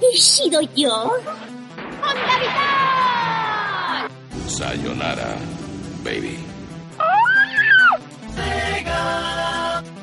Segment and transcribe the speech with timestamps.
[0.00, 0.94] He sido yo.
[1.02, 4.08] ¡Onda vital!
[4.46, 5.36] Sayonara,
[6.04, 6.38] baby.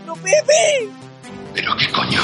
[0.06, 0.90] ¡No, Pepe!
[1.54, 2.22] ¿Pero qué coño?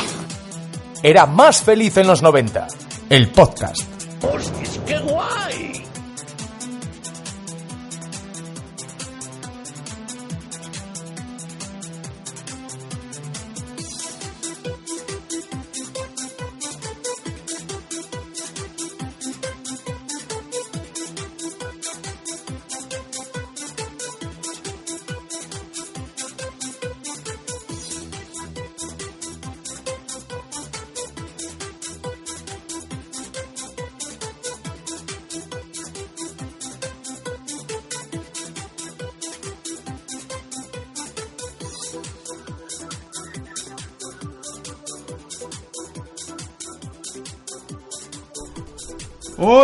[1.04, 2.68] Era más feliz en los 90.
[3.10, 3.82] El podcast.
[4.24, 5.81] ¡Hostias, qué guay!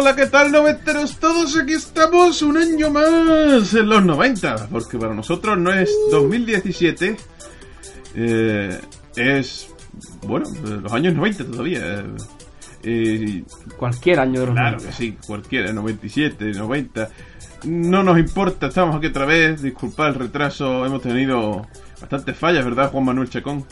[0.07, 1.17] Hola, ¿qué tal, noventeros?
[1.17, 7.17] Todos aquí estamos un año más en los 90, porque para nosotros no es 2017,
[8.15, 8.79] eh,
[9.17, 9.67] es,
[10.25, 12.05] bueno, los años 90 todavía.
[12.83, 13.43] eh,
[13.75, 14.89] Cualquier año de los claro 90.
[14.89, 17.09] que sí, cualquiera, 97, 90.
[17.65, 19.61] No nos importa, estamos aquí otra vez.
[19.61, 21.67] Disculpad el retraso, hemos tenido
[21.99, 23.65] bastantes fallas, ¿verdad, Juan Manuel Chacón?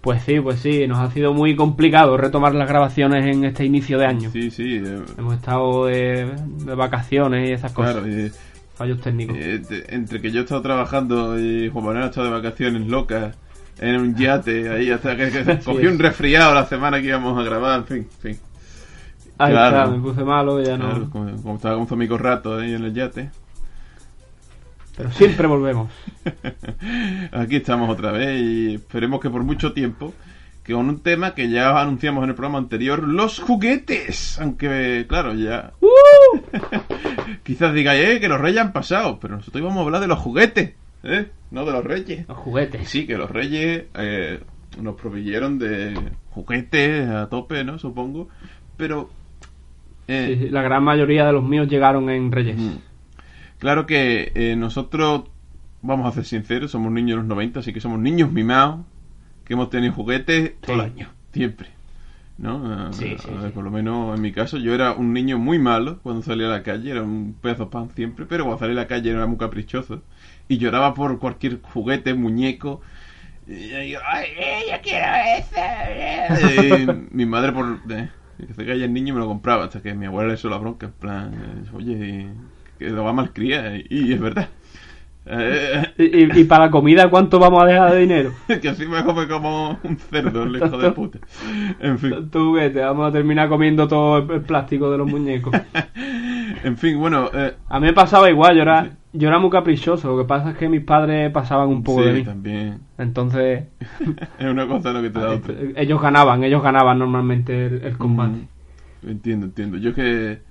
[0.00, 3.98] Pues sí, pues sí, nos ha sido muy complicado retomar las grabaciones en este inicio
[3.98, 4.30] de año.
[4.30, 6.26] Sí, sí, eh, Hemos estado de,
[6.64, 7.94] de vacaciones y esas cosas.
[7.94, 8.06] claro.
[8.06, 8.30] eh,
[8.74, 9.36] Fallos técnicos.
[9.36, 13.36] Eh, entre que yo he estado trabajando y Juan Manuel ha estado de vacaciones locas
[13.80, 17.42] en un yate ahí hasta que, que cogí un resfriado la semana que íbamos a
[17.42, 18.40] grabar, en fin, en fin.
[19.38, 19.78] Ahí claro.
[19.78, 20.90] está, me puse malo y ya no.
[20.90, 23.30] Claro, como, como estaba con amigo rato ahí en el yate.
[24.98, 25.90] Pero siempre volvemos.
[27.32, 30.12] Aquí estamos otra vez y esperemos que por mucho tiempo,
[30.64, 34.38] que con un tema que ya anunciamos en el programa anterior, los juguetes.
[34.40, 35.72] Aunque, claro, ya...
[37.44, 40.18] Quizás digáis, eh, que los reyes han pasado, pero nosotros íbamos a hablar de los
[40.18, 41.28] juguetes, ¿eh?
[41.50, 42.26] No de los reyes.
[42.28, 42.88] Los juguetes.
[42.88, 44.40] Sí, que los reyes eh,
[44.80, 45.94] nos proveyeron de
[46.30, 47.78] juguetes a tope, ¿no?
[47.78, 48.28] Supongo.
[48.76, 49.10] Pero...
[50.08, 52.58] eh, Sí, sí, la gran mayoría de los míos llegaron en Reyes.
[52.58, 52.76] Mm.
[53.58, 55.24] Claro que eh, nosotros,
[55.82, 58.80] vamos a ser sinceros, somos niños de los 90, así que somos niños mimados,
[59.44, 61.68] que hemos tenido juguetes todo el año, siempre.
[62.38, 62.88] ¿No?
[62.88, 63.54] Eh, Sí, sí, a ver, sí.
[63.54, 66.50] Por lo menos en mi caso, yo era un niño muy malo cuando salía a
[66.50, 69.26] la calle, era un pedazo de pan siempre, pero cuando salía a la calle era
[69.26, 70.02] muy caprichoso.
[70.48, 72.80] Y lloraba por cualquier juguete, muñeco.
[73.46, 76.76] Y yo, ¡ay, eh, yo quiero ese!
[77.10, 79.94] Y mi madre, por eh, que se calla el niño, me lo compraba hasta que
[79.94, 80.86] mi abuela le hizo la bronca.
[80.86, 82.28] En plan, oye,
[82.78, 83.76] que lo va mal cría.
[83.88, 84.48] Y, es verdad.
[85.30, 88.32] Eh, Y, para la comida, ¿cuánto vamos a dejar de dinero?
[88.62, 91.18] que así me come como un cerdo, el hijo de puta.
[91.80, 92.10] En fin.
[92.10, 95.54] Tanto juguete, vamos a terminar comiendo todo el, el plástico de los muñecos.
[96.64, 97.30] En fin, bueno.
[97.32, 100.08] Eh, A mí me pasaba igual, yo era, yo era muy caprichoso.
[100.16, 102.24] Lo que pasa es que mis padres pasaban un poco sí, de mí.
[102.24, 102.80] también.
[102.96, 103.64] Entonces,
[104.38, 105.54] Es una cosa lo que te da otra.
[105.76, 108.48] ellos ganaban, ellos ganaban normalmente el, el combate.
[109.02, 109.76] Mm, Entiendo, entiendo.
[109.78, 110.42] Yo que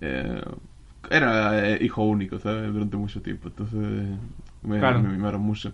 [0.00, 0.42] eh,
[1.10, 2.72] era eh, hijo único, ¿sabes?
[2.72, 3.78] Durante mucho tiempo, entonces
[4.62, 5.00] me, Claro.
[5.00, 5.72] me mimaron mucho.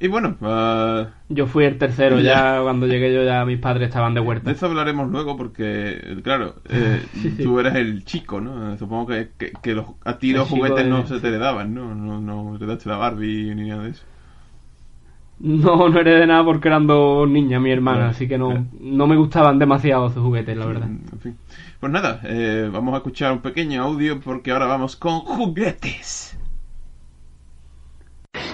[0.00, 2.56] Y bueno, ah, Yo fui el tercero, Ya.
[2.56, 4.50] ya cuando llegué yo ya mis padres estaban de de huerta.
[4.52, 7.42] eso hablaremos luego porque, claro, eh, Sí, sí.
[7.42, 8.76] tú eres el chico, ¿no?
[8.78, 11.74] Supongo que, que, que los, a ti El los juguetes de- no se te heredaban,
[11.74, 11.94] ¿no?
[11.94, 14.04] No, no heredaste la Barbie ni nada de eso.
[15.40, 18.54] No, no heredé nada porque eran dos niñas, mi hermana, Claro, así que claro.
[18.54, 20.88] no, no me gustaban demasiado sus juguetes, la verdad.
[20.88, 21.38] En fin.
[21.78, 26.36] Pues nada, eh, vamos a escuchar un pequeño audio porque ahora vamos con juguetes.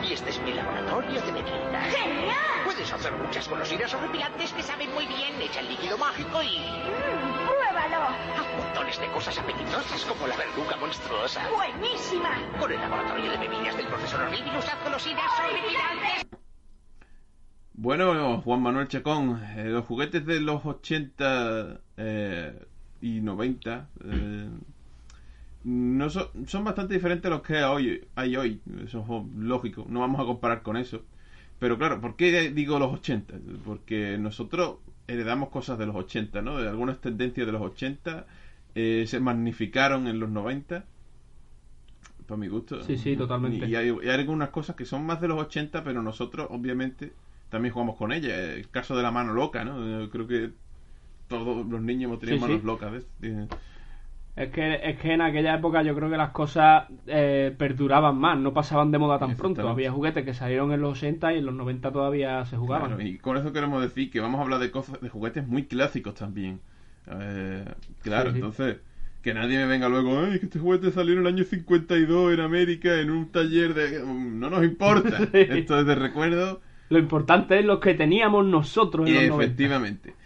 [0.07, 1.95] Y este es mi laboratorio de bebidas.
[1.95, 2.37] ¡Genial!
[2.67, 5.41] Puedes hacer muchas golosinas horripilantes que saben muy bien.
[5.41, 6.59] Echa el líquido mágico y...
[6.59, 8.03] Mm, ¡Pruébalo!
[8.37, 11.41] Haz montones de cosas apetitosas como la verduga monstruosa.
[11.49, 12.31] ¡Buenísima!
[12.61, 16.44] Con el laboratorio de bebidas del profesor Horribilus haz golosinas horripilantes.
[17.75, 22.67] Bueno, Juan Manuel Chacón, eh, los juguetes de los 80 eh,
[23.01, 24.49] y 90, eh,
[25.65, 28.61] no son, son bastante diferentes a los que hoy, hay hoy.
[28.85, 29.87] Eso es lógico.
[29.89, 31.03] No vamos a comparar con eso.
[31.59, 33.35] Pero claro, ¿por qué digo los 80?
[33.65, 34.77] Porque nosotros
[35.07, 36.59] heredamos cosas de los 80, ¿no?
[36.59, 38.27] De algunas tendencias de los 80
[38.75, 40.85] eh, se magnificaron en los 90.
[42.27, 42.83] Para mi gusto.
[42.83, 43.67] Sí, sí, totalmente.
[43.67, 47.13] Y hay, hay algunas cosas que son más de los 80, pero nosotros, obviamente,
[47.55, 48.33] también jugamos con ellas.
[48.37, 50.01] El caso de la mano loca, ¿no?
[50.01, 50.51] Yo creo que
[51.29, 52.49] todos los niños hemos tenido Sí, sí.
[52.51, 52.91] manos locas.
[52.93, 53.07] ¿ves?
[53.23, 53.47] Eh,
[54.37, 58.37] Es que, es que en aquella época yo creo que las cosas eh, perduraban más,
[58.37, 59.69] no pasaban de moda tan pronto.
[59.69, 62.89] Había juguetes que salieron en los 80 y en los 90 todavía se jugaban.
[62.89, 65.67] Claro, y con eso queremos decir que vamos a hablar de cosas, de juguetes muy
[65.67, 66.59] clásicos también.
[67.07, 67.65] Eh,
[68.03, 68.79] claro, Sí, entonces,
[69.23, 72.41] que nadie me venga luego, ay, que este juguete salió en el año 52 en
[72.41, 74.05] América en un taller de...
[74.05, 75.19] No nos importa.
[75.33, 76.61] Esto es de recuerdo.
[76.89, 79.55] Lo importante es lo que teníamos nosotros en Y los 90.
[79.55, 80.17] efectivamente.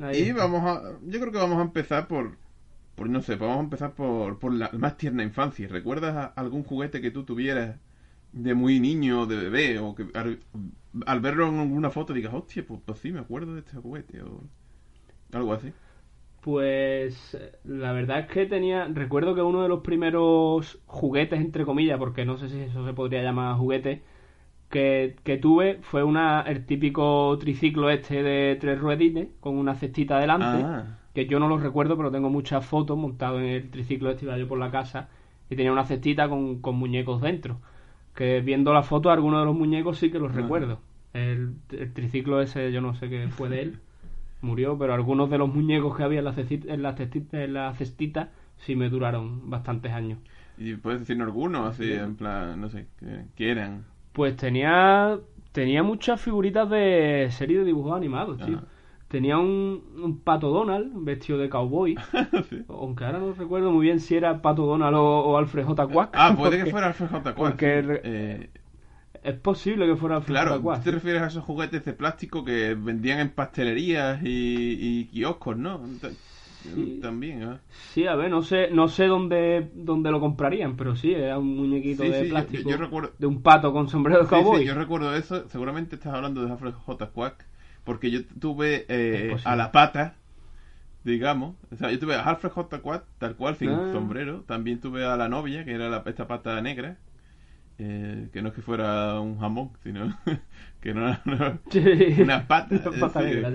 [0.00, 0.98] Ahí Y vamos a...
[1.02, 2.38] Yo creo que vamos a empezar por...
[2.94, 5.66] Por, no sé, vamos a empezar por, por la más tierna infancia.
[5.68, 7.80] ¿Recuerdas algún juguete que tú tuvieras
[8.32, 10.40] de muy niño, de bebé, o que al,
[11.06, 14.22] al verlo en alguna foto digas, hostia, pues, pues sí, me acuerdo de este juguete,
[14.22, 14.42] o
[15.32, 15.74] algo así?
[16.40, 21.98] Pues la verdad es que tenía, recuerdo que uno de los primeros juguetes, entre comillas,
[21.98, 24.02] porque no sé si eso se podría llamar juguete,
[24.72, 30.18] que, que tuve fue una, el típico triciclo este de tres ruedines con una cestita
[30.18, 34.10] delante, Ah, que yo no lo recuerdo, pero tengo muchas fotos montado en el triciclo
[34.10, 35.08] este, iba yo por la casa,
[35.50, 37.60] y tenía una cestita con, con muñecos dentro.
[38.14, 40.36] Que viendo la foto, algunos de los muñecos sí que los Ah.
[40.36, 40.80] recuerdo.
[41.14, 43.80] El, el triciclo ese, yo no sé qué fue de él,
[44.42, 47.52] murió, pero algunos de los muñecos que había en la, cestita, en la, cestita, en
[47.54, 50.18] la cestita sí me duraron bastantes años.
[50.58, 53.84] y puedes decirnos algunos, así, en plan, no sé, que, que eran.
[54.12, 55.18] Pues tenía
[55.52, 58.56] tenía muchas figuritas de serie de dibujos animados, tío.
[58.58, 58.66] Ajá.
[59.08, 61.94] Tenía un, un pato Donald vestido de cowboy.
[62.48, 62.64] Sí.
[62.68, 65.86] Aunque ahora no recuerdo muy bien si era Pato Donald o, o Alfred J.
[65.86, 66.10] Quack.
[66.14, 67.22] Ah, puede que fuera Alfred J.
[67.22, 68.00] Quack, porque sí.
[68.04, 68.50] Eh,
[69.22, 70.62] Es posible que fuera Alfred Claro, J.
[70.62, 70.78] Quack.
[70.78, 75.56] tú te refieres a esos juguetes de plástico que vendían en pastelerías y, y kioscos,
[75.58, 75.78] ¿no?
[76.00, 76.08] Ta-
[76.62, 76.98] Sí.
[77.02, 77.58] También, ¿eh?
[77.92, 81.56] Sí, a ver, no sé, no sé dónde, dónde lo comprarían, pero sí, era un
[81.56, 84.60] muñequito Sí, de sí, plástico yo recuerdo- de un pato con sombrero de cowboy.
[84.60, 85.48] sí, yo recuerdo eso.
[85.48, 87.10] Seguramente estás hablando de Alfred J.
[87.10, 87.46] Quack.
[87.84, 90.14] Porque yo tuve eh, a la pata,
[91.04, 91.56] digamos.
[91.72, 92.78] O sea, yo tuve a Alfred J.
[92.80, 93.90] Quack, tal cual, sin Ah.
[93.92, 94.44] sombrero.
[94.46, 96.96] También tuve a la novia, que era la, esta pata negra.
[97.78, 100.16] eh, que no es que fuera un jamón, sino
[100.80, 101.22] que no era
[101.70, 101.80] Sí.
[102.22, 102.76] una pata.
[102.88, 103.50] Una pata negra.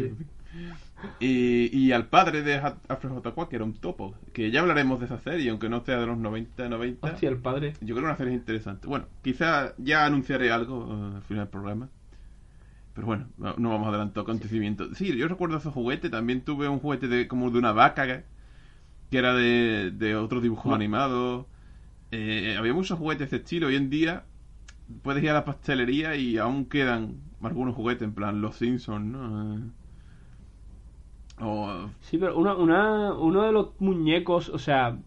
[1.20, 3.50] Y, y al padre de Alfred J.
[3.50, 4.16] Que era un topo.
[4.34, 7.08] Que ya hablaremos de esa serie, aunque no sea de los 90, 90.
[7.08, 7.74] Hostia, el padre.
[7.82, 8.88] Yo creo que una serie interesante.
[8.88, 11.90] Bueno, quizá ya anunciaré algo eh, al final del programa.
[12.94, 14.98] Pero bueno, no, no vamos a adelantar acontecimientos.
[14.98, 16.10] Sí, yo recuerdo ese juguete.
[16.10, 18.38] También tuve un juguete de como de una vaca que
[19.10, 21.46] que era de, de otros dibujos animados.
[22.12, 23.68] Eh, había muchos juguetes de este estilo.
[23.68, 24.24] Hoy en día
[25.02, 29.72] puedes ir a la pastelería y aún quedan algunos juguetes, en plan Los Simpsons, ¿no?
[31.39, 34.98] O Sí, pero una, una, uno de los muñecos, o sea,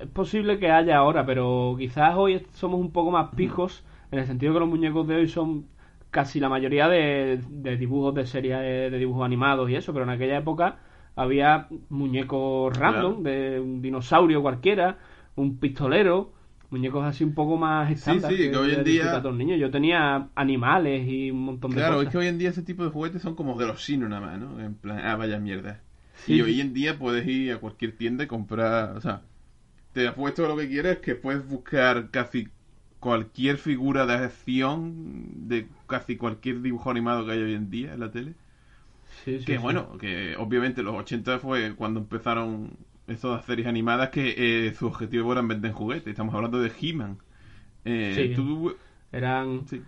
[0.00, 4.26] es posible que haya ahora, pero quizás hoy somos un poco más pijos, en el
[4.26, 5.66] sentido que los muñecos de hoy son
[6.10, 10.04] casi la mayoría de, de dibujos de series de, de dibujos animados y eso, pero
[10.04, 10.78] en aquella época
[11.14, 14.98] había muñecos random, de un dinosaurio cualquiera,
[15.34, 16.32] un pistolero,
[16.70, 19.58] muñecos así un poco más estándar sí, que hoy en día- niños.
[19.60, 22.06] Yo tenía animales y un montón de Claro, cosas.
[22.06, 24.26] es que hoy en día ese tipo de juguetes son como de los chinos nada
[24.26, 24.60] más, ¿no?
[24.60, 25.80] En plan, ah, vaya mierda.
[26.14, 26.42] Sí, y sí.
[26.42, 29.22] hoy en día puedes ir a cualquier tienda y comprar, o sea,
[29.92, 32.48] te apuesto lo que quieres que puedes buscar casi
[33.00, 38.00] cualquier figura de acción de casi cualquier dibujo animado que hay hoy en día en
[38.00, 38.34] la tele.
[39.24, 39.62] Sí, sí, que sí.
[39.62, 42.76] bueno, que obviamente los 80 fue cuando empezaron
[43.06, 46.08] esas series animadas que eh, su objetivo era vender juguetes.
[46.08, 47.18] Estamos hablando de He-Man.
[47.84, 48.34] Eh, Sí.
[48.34, 48.76] tú-
[49.12, 49.82] Eran sí,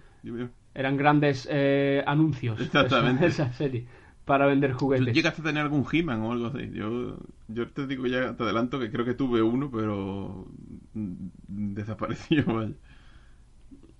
[0.74, 3.26] eran grandes eh, anuncios Exactamente.
[3.26, 3.86] esa, esa serie
[4.24, 6.70] para vender ¿Tú juguetes llegaste a tener algún He-Man o algo así?
[6.72, 10.46] Yo, yo te digo ya, te adelanto que creo que tuve uno, pero
[10.94, 11.28] mm,
[11.74, 12.44] desapareció.
[12.46, 12.74] vaya.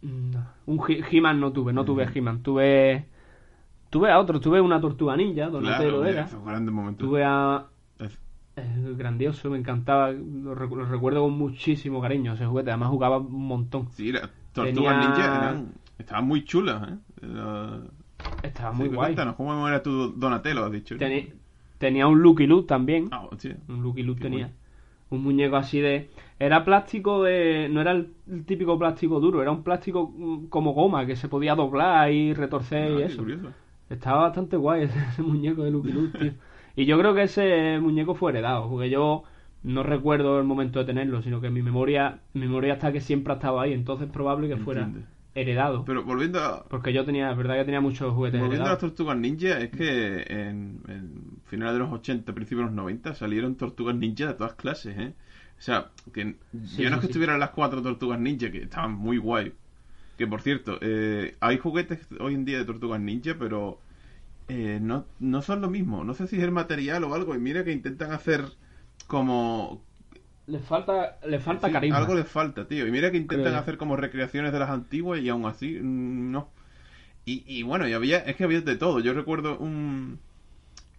[0.01, 2.09] No, un He- He-Man no tuve no tuve.
[2.15, 3.09] He-Man tuve
[3.91, 6.29] tuve a otro tuve una tortuga ninja Donatello Claro, era
[6.97, 7.69] tuve a
[8.59, 13.47] Es- grandioso me encantaba lo, lo recuerdo con muchísimo cariño ese juguete además jugaba un
[13.47, 16.95] montón Sí, las tortugas Tenía- ninja eran, estaban muy chulas, ¿eh?
[17.23, 17.81] Era-
[18.43, 20.97] estaba sí, muy guay Cuéntanos, ¿cómo era tu Donatello, has dicho?
[20.97, 21.33] Teni-
[21.79, 23.53] tenía un Lucky Luke también Ah, sí.
[23.69, 24.47] Un Lucky Luke Qué tenía.
[24.47, 24.59] bueno.
[25.11, 26.11] Un muñeco así de.
[26.39, 27.69] Era plástico de.
[27.71, 28.13] No era el,
[28.45, 32.91] típico plástico duro, era un plástico mm, como goma que se podía doblar y retorcer
[32.91, 33.19] Ah, y qué eso.
[33.23, 33.49] curioso.
[33.89, 36.33] Estaba bastante guay ese, ese muñeco de Lucky Luke, tío.
[36.79, 39.25] Y yo creo que ese muñeco fue heredado, porque yo
[39.63, 43.33] no recuerdo el momento de tenerlo, sino que mi memoria, mi memoria está que siempre
[43.33, 44.89] ha estado ahí, entonces es probable que fuera
[45.35, 45.85] heredado.
[45.85, 48.79] Pero volviendo a, Porque yo tenía, es verdad que tenía muchos juguetes volviendo a las
[48.79, 53.57] tortugas ninja, es que en, en finales de los 80, principios de los 90 salieron
[53.57, 55.15] tortugas ninja de todas clases, ¿eh?
[55.59, 57.13] O sea, que Sí, yo no sí, es que sí.
[57.13, 59.53] estuvieran las cuatro tortugas ninja, que estaban muy guay.
[60.17, 63.81] Que por cierto, eh, hay juguetes hoy en día de tortugas ninja, pero
[64.49, 66.05] eh, no, no son lo mismo.
[66.05, 67.35] No sé si es el material o algo.
[67.35, 68.45] Y mira que intentan hacer
[69.07, 69.83] como
[70.55, 70.97] Le falta,
[71.35, 71.99] le falta Sí, carisma.
[71.99, 72.87] Algo les falta, tío.
[72.87, 73.57] Y mira que intentan Creo.
[73.57, 76.51] hacer como recreaciones de las antiguas y aún así, mm, no.
[77.27, 79.01] Y, y bueno, y había, es que había de todo.
[79.01, 80.21] Yo recuerdo un,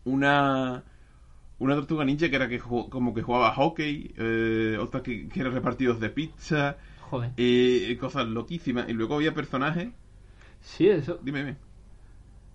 [0.06, 0.84] una,
[1.60, 5.50] una tortuga ninja que era que como que jugaba hockey, eh, otra que, que era
[5.52, 6.78] repartidos de pizza,
[7.10, 7.32] Joder.
[7.38, 8.90] eh, cosas loquísimas.
[8.90, 9.90] Y luego había personajes.
[10.62, 11.58] Sí, eso, Dime, dime.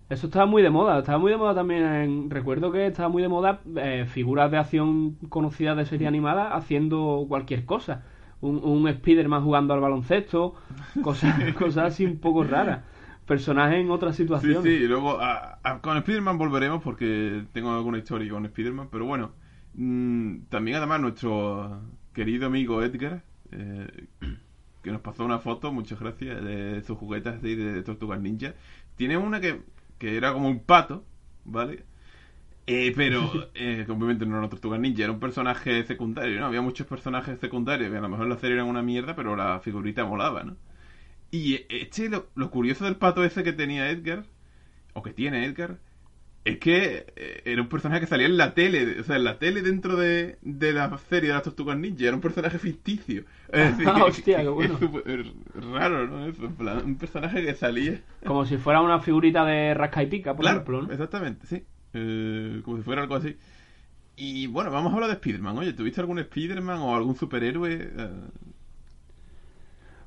[0.09, 0.99] Eso estaba muy de moda.
[0.99, 1.83] Estaba muy de moda también.
[1.85, 6.55] en- recuerdo que estaba muy de moda eh, figuras de acción conocidas de serie animada
[6.55, 8.05] haciendo cualquier cosa.
[8.41, 10.55] Un, un Spider-Man jugando al baloncesto,
[11.01, 12.85] cosas, cosas así un poco raras.
[13.27, 14.63] Personajes en otras Sí, situaciones.
[14.63, 19.07] sí, y luego a- a- con Spider-Man volveremos porque tengo alguna historia con Spider-Man, pero
[19.07, 19.33] bueno,
[19.75, 21.81] mm, también además nuestro
[22.13, 24.07] querido amigo Edgar, eh,
[24.83, 28.55] que nos pasó una foto, muchas gracias, de sus juguetes de, de Tortugas Ninja,
[28.97, 29.63] tiene una que,
[30.05, 31.05] que era como un pato,
[31.45, 31.85] ¿vale?
[32.67, 36.47] Eh, pero eh, obviamente no era una tortuga ninja, era un personaje secundario, ¿no?
[36.47, 39.61] Había muchos personajes secundarios que a lo mejor la serie era una mierda, pero la
[39.61, 40.57] figurita molaba, ¿no?
[41.31, 44.25] Y eh, este, lo, lo curioso del pato ese que tenía Edgar,
[44.95, 45.79] o que tiene Edgar,
[46.45, 49.39] es que eh, era un personaje que salía en la tele, o sea, en la
[49.39, 53.25] tele dentro de, de la serie de las tortugas ninja, era un personaje ficticio.
[53.51, 54.79] Es decir, Ah, hostia, qué bueno.
[55.07, 55.27] es
[55.73, 56.27] raro, ¿no?
[56.27, 58.01] Eso, en plan, un personaje que salía...
[58.25, 60.83] Como si fuera una figurita de rasca y pica, por Claro, ejemplo.
[60.83, 60.93] ¿no?
[60.93, 61.65] exactamente, sí.
[61.93, 63.37] Eh, como si fuera algo así.
[64.17, 65.59] Y bueno, vamos a hablar de Spider-Man.
[65.59, 67.73] Oye, ¿tuviste algún Spider-Man o algún superhéroe?
[67.97, 68.11] Eh,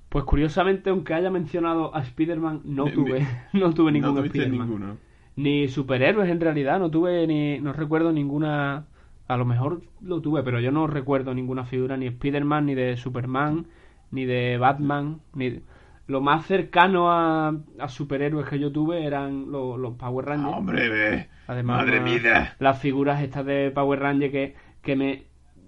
[0.09, 4.49] Pues curiosamente, aunque haya mencionado a Spider-Man, no tuve, no tuve ningún no Spider-Man.
[4.49, 4.99] ninguno.
[5.37, 8.87] Ni superhéroes en realidad, no tuve ni, no recuerdo ninguna,
[9.27, 12.97] a lo mejor lo tuve, pero yo no recuerdo ninguna figura ni Spider-Man, ni de
[12.97, 13.67] Superman,
[14.11, 15.61] ni de Batman, ni
[16.07, 20.53] lo más cercano a, a superhéroes que yo tuve eran lo- los Power Rangers.
[20.53, 21.27] Ah, hombre, ve.
[21.47, 22.55] Además, Madre la- mía.
[22.59, 25.23] Las figuras estas de Power Ranger que, que me,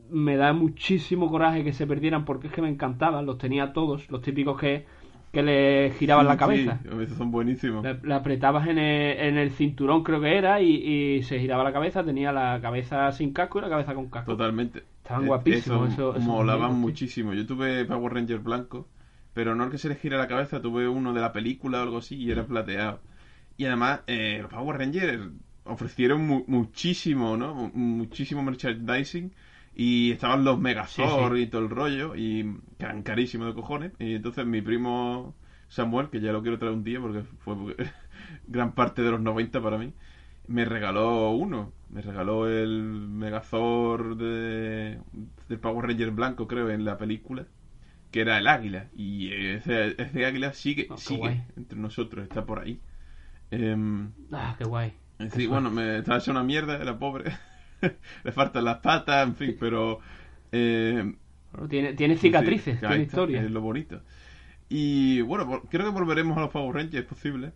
[0.09, 4.09] me da muchísimo coraje que se perdieran porque es que me encantaban, los tenía todos,
[4.09, 4.85] los típicos que,
[5.31, 6.79] que le giraban la cabeza.
[6.81, 7.83] sí, esos son buenísimos.
[7.83, 11.63] La, la apretabas en el, en el cinturón, creo que era, y, y se giraba
[11.63, 12.03] la cabeza.
[12.03, 14.31] Tenía la cabeza sin casco y la cabeza con casco.
[14.31, 14.83] Totalmente.
[15.03, 17.33] Estaban Eh, guapísimos eso molaban muchísimo.
[17.33, 18.87] Yo tuve Power Ranger blanco,
[19.33, 21.83] pero no el que se les gira la cabeza, tuve uno de la película o
[21.83, 23.01] algo así y era plateado.
[23.57, 25.21] Y además, eh, los Power Rangers
[25.65, 27.53] ofrecieron mu- muchísimo, ¿no?
[27.55, 29.33] Mu- Muchísimo merchandising.
[29.75, 31.43] Y estaban los Megazord Sí, sí.
[31.43, 32.45] y todo el rollo, y
[32.79, 33.93] eran carísimos de cojones.
[33.99, 35.35] Y entonces mi primo
[35.67, 37.55] Samuel, que ya lo quiero traer un día porque fue
[38.47, 39.93] gran parte de los 90 para mí,
[40.47, 41.73] me regaló uno.
[41.89, 44.99] Me regaló el Megazord de,
[45.47, 47.47] del Power Ranger blanco, creo, en la película,
[48.11, 48.89] que era el águila.
[48.95, 52.81] Y ese, ese águila sigue, Oh, sigue entre nosotros, está por ahí.
[53.51, 54.93] Em, Ah, qué guay.
[55.33, 57.31] Sí, bueno, me estaba hecho una mierda, era pobre.
[58.23, 59.99] Le faltan las patas, en fin, pero...
[60.51, 61.13] Eh,
[61.69, 63.41] tiene, tiene cicatrices, sí, tiene historia.
[63.41, 64.01] Es lo bonito.
[64.69, 67.51] Y bueno, creo que volveremos a los Power Rangers, es posible.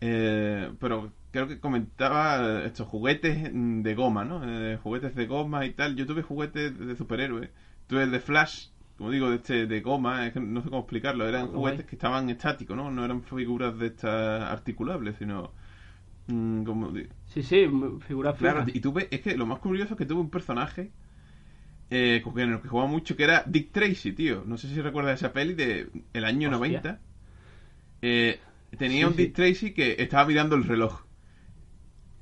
[0.00, 4.42] Eh, pero creo que comentaba estos juguetes mm, de goma, ¿no?
[4.44, 5.94] Eh, juguetes de goma y tal.
[5.94, 7.50] Yo tuve juguetes de superhéroes.
[7.86, 10.82] Tuve el de Flash, como digo, de este de goma, es que no sé cómo
[10.82, 11.28] explicarlo.
[11.28, 11.56] Eran Guay.
[11.56, 12.90] juguetes que estaban estáticos, ¿no?
[12.90, 15.52] No eran figuras de estas articulables, sino...
[16.30, 16.92] mm, como
[17.26, 17.66] Sí, sí,
[18.06, 20.90] figura Claro, y tuve, es que lo más curioso es que tuve un personaje
[21.90, 24.44] eh, con el que jugaba mucho que era Dick Tracy, tío.
[24.46, 26.86] No sé si recuerdas esa peli de el año Hostia.
[26.88, 27.00] 90.
[28.02, 28.40] Eh,
[28.78, 29.16] tenía Sí, un sí.
[29.16, 31.02] Dick Tracy que estaba mirando el reloj.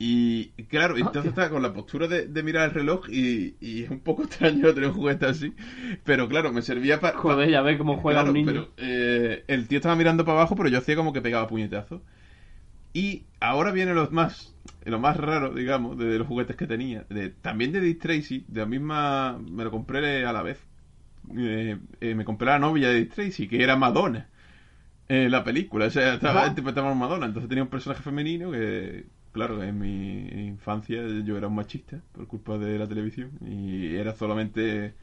[0.01, 1.31] Y claro, entonces Hostia.
[1.31, 4.73] estaba con la postura de, de mirar el reloj y, y es un poco extraño
[4.75, 5.55] tener un juguete así.
[6.05, 7.19] Pero claro, me servía para...
[7.23, 8.65] Joder, ya ves cómo juega Claro, un niño.
[8.65, 12.03] pero eh, el tío estaba mirando para abajo, pero yo hacía como que pegaba puñetazos.
[12.93, 14.55] Y ahora viene lo más,
[14.85, 17.05] lo más raro, digamos, de los juguetes que tenía.
[17.11, 19.39] De, también de Dick Tracy, de la misma.
[19.39, 20.59] Me lo compré a la vez.
[21.37, 24.29] Eh, eh, me compré la novia de Dick Tracy, que era Madonna.
[25.09, 26.49] En la película, o sea, estaba Ajá.
[26.49, 27.27] interpretando a Madonna.
[27.27, 32.27] Entonces tenía un personaje femenino que, claro, en mi infancia yo era un machista por
[32.27, 33.33] culpa de la televisión.
[33.47, 34.95] Y era solamente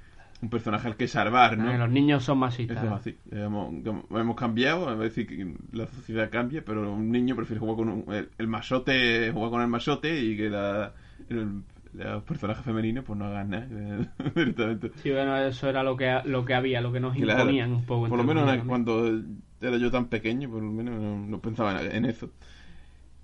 [0.42, 1.72] un personaje al que salvar, ¿no?
[1.72, 2.78] Eh, los niños son masistas.
[2.78, 3.18] Eso es así.
[3.32, 3.74] Hemos,
[4.12, 8.30] hemos cambiado, veces que la sociedad cambia, pero un niño prefiere jugar con un- el,
[8.38, 10.94] el masote, jugar con el masote y que la,
[11.30, 11.62] el,
[11.94, 14.92] los personajes femeninos pues no hagan nada eh, directamente.
[15.02, 17.42] Sí, bueno, eso era lo que, lo que había, lo que nos Claro.
[17.42, 18.08] imponían un poco.
[18.10, 19.24] Por lo menos comillas, cuando
[19.62, 22.30] era yo tan pequeño, por lo menos no, no pensaba en, en eso.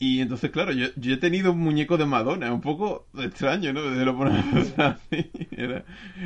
[0.02, 3.84] Y entonces, claro, yo, yo he tenido un muñeco de Madonna, un poco extraño, ¿no?
[3.84, 4.16] Desde lo
[4.78, 5.84] así, era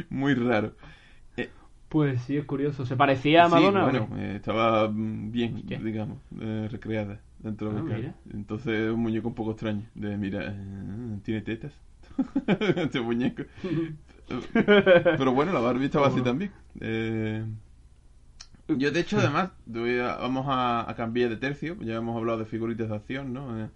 [0.09, 0.73] muy raro.
[1.89, 2.85] Pues sí, es curioso.
[2.85, 3.85] ¿Se parecía a Sí, Madonna?
[3.87, 4.09] o bueno, no?
[4.17, 5.79] eh, estaba mm, bien, Hostia.
[5.83, 8.01] digamos, eh, recreada dentro de Ah, lo que cabe.
[8.01, 8.15] mira.
[8.33, 9.85] Entonces, un muñeco un poco extraño.
[9.93, 11.73] De, mira, eh, tiene tetas.
[12.77, 13.43] este muñeco.
[15.15, 16.51] Pero bueno, la Barbie estaba así también.
[16.79, 17.45] Eh,
[18.67, 21.77] yo, de hecho, además, vamos a, a cambiar de tercio.
[21.81, 23.59] Ya hemos hablado de figuritas de acción, ¿no?
[23.65, 23.69] Eh,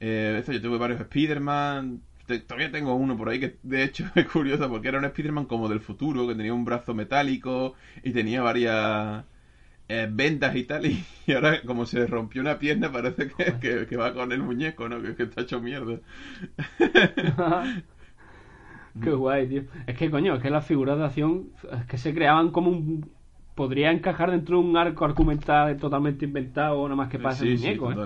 [0.00, 2.02] eh, eso, yo tuve varios Spider-Man.
[2.26, 5.46] Te- Todavía tengo uno por ahí que, de hecho, es curioso porque era un Spider-Man
[5.46, 9.24] como del futuro, que tenía un brazo metálico y tenía varias
[9.88, 10.86] eh, vendas y tal.
[10.86, 14.42] Y, y ahora, como se rompió una pierna, parece que, que- que va con el
[14.42, 15.02] muñeco, ¿no?
[15.02, 16.00] Que, que está hecho mierda.
[19.00, 19.62] Qué guay, tío.
[19.86, 23.10] Es que, coño, es que las figuras de acción es que se creaban como un...
[23.56, 27.78] Podría encajar dentro de un arco argumental totalmente inventado, nada más que pasa sí, sí,
[27.78, 27.96] muñeco, ¿eh?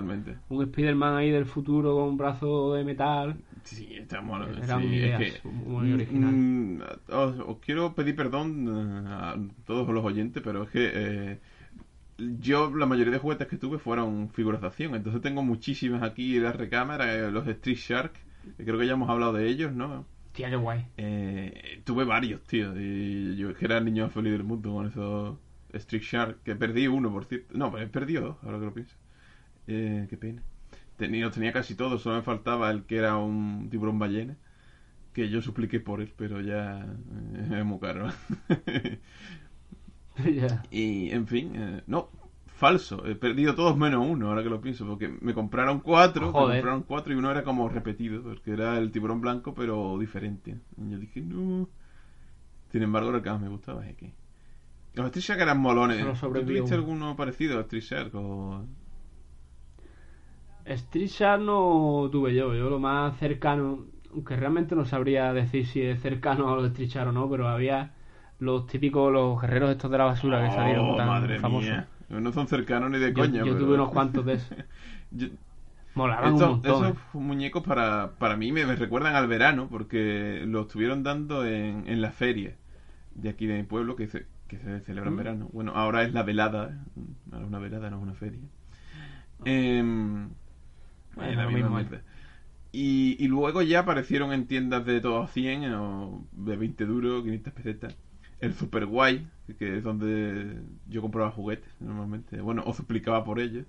[0.49, 3.37] Un Spider-Man ahí del futuro con un brazo de metal.
[3.63, 4.45] Sí, está mono.
[4.57, 6.35] Eran sí, ideas es que, muy mm, originales.
[6.35, 11.39] mm, os, os quiero pedir perdón eh, a todos los oyentes, pero es que eh,
[12.17, 14.95] yo la mayoría de juguetes que tuve fueron figuras de acción.
[14.95, 18.13] Entonces tengo muchísimas aquí en la recámara, los Street Shark,
[18.57, 20.05] que creo que ya hemos hablado de ellos, ¿no?
[20.33, 20.87] Tía, qué guay.
[20.97, 22.73] Eh, tuve varios, tío.
[22.79, 25.37] Y yo es que era el niño más feliz del mundo con esos
[25.73, 26.43] Street Shark.
[26.43, 27.57] Que perdí uno, por cierto.
[27.57, 28.95] No, pero he perdido dos, ahora que lo pienso.
[29.67, 30.43] Eh, qué pena.
[30.97, 34.37] Tenía, los tenía casi todos, solo me faltaba el que era un tiburón ballena.
[35.13, 36.85] Que yo supliqué por él, pero ya
[37.35, 38.09] eh, es muy caro.
[40.71, 42.09] Y, en fin, eh, no,
[42.61, 43.05] falso.
[43.05, 44.85] He perdido todos menos uno, ahora que lo pienso.
[44.85, 48.21] Porque me compraron cuatro, me compraron cuatro y uno era como repetido.
[48.23, 50.59] Porque era el tiburón blanco, pero diferente.
[50.77, 51.67] Y yo dije, no.
[52.71, 54.13] Sin embargo, lo que más me gustaba es que.
[54.93, 55.97] Los Street Shark eran molones.
[56.19, 56.75] ¿Tú tuviste uno.
[56.75, 58.15] alguno parecido a Street Shark?
[58.15, 58.63] O...
[60.65, 65.81] Street Shark no tuve yo, yo lo más cercano, aunque realmente no sabría decir si
[65.81, 67.93] es cercano a los Street Shark o no, pero había
[68.39, 71.69] los típicos, los guerreros estos de la basura que salieron Oh, tan madre famosos.
[71.71, 71.87] mía.
[72.19, 73.39] No son cercanos ni de Yo, coña.
[73.39, 74.57] yo pero- tuve unos cuantos de esos.
[75.11, 75.27] Yo-
[75.93, 76.85] Molaban Estos, un montón.
[76.85, 81.83] esos muñecos para, para mí me, me recuerdan al verano porque los estuvieron dando en,
[81.87, 82.55] en la feria
[83.15, 85.17] de aquí de mi pueblo que se, que se celebra en Mm.
[85.17, 85.49] verano.
[85.51, 87.01] Bueno, ahora es la velada, ¿eh?
[87.33, 88.39] ahora es una velada, no es una feria.
[89.45, 90.29] Em,
[91.15, 91.83] Bueno, la misma ¿eh?
[91.83, 92.01] mierda.
[92.71, 97.51] Y, y luego ya aparecieron en tiendas de todos 100 o de 20 duros, 500
[97.53, 97.95] pesetas.
[98.41, 99.27] El Super Guay,
[99.59, 100.57] que es donde
[100.89, 102.41] yo compraba juguetes normalmente.
[102.41, 103.65] Bueno, o suplicaba por ellos.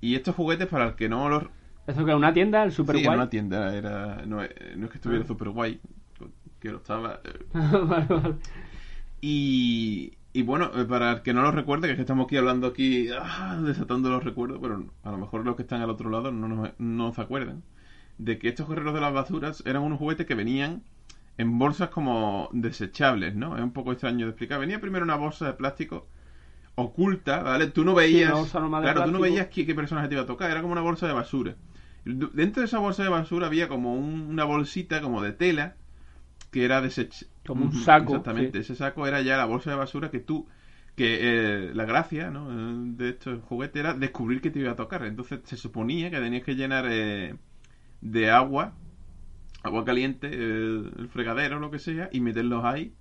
[0.00, 1.44] Y estos juguetes, para el que no los
[1.86, 3.14] Eso que era una tienda, el Super sí, Guay.
[3.14, 5.26] en una tienda, era, no, eh, no es que estuviera Ah.
[5.26, 5.80] super guay,
[6.60, 7.20] que lo estaba.
[7.24, 7.44] eh.
[7.52, 8.34] Vale, vale.
[9.20, 12.36] Y, y bueno, eh, para el que no lo recuerde, que es que estamos aquí
[12.36, 16.10] hablando aquí, ah, desatando los recuerdos, pero a lo mejor los que están al otro
[16.10, 17.62] lado no, nos- no se acuerdan,
[18.18, 20.82] de que estos guerreros de las basuras eran unos juguetes que venían
[21.38, 23.56] en bolsas como desechables, ¿no?
[23.56, 24.60] Es un poco extraño de explicar.
[24.60, 26.08] Venía primero una bolsa de plástico
[26.76, 27.68] oculta, ¿vale?
[27.68, 30.14] Tú no veías, una bolsa normal de claro, tú no veías qué, qué personaje te
[30.14, 31.56] iba a tocar, era como una bolsa de basura.
[32.04, 35.76] Dentro de esa bolsa de basura había como un- una bolsita como de tela
[36.50, 37.26] que era desech...
[37.46, 40.46] Como un saco, Exactamente, ese saco era ya la bolsa de basura que tú
[40.96, 41.18] que
[41.70, 42.50] eh, la gracia ¿no?
[42.52, 45.04] eh, de estos juguetes era descubrir que te iba a tocar.
[45.04, 47.36] Entonces se suponía que tenías que llenar eh,
[48.00, 48.74] de agua,
[49.68, 52.92] agua caliente, eh, el fregadero o lo que sea, y meterlos ahí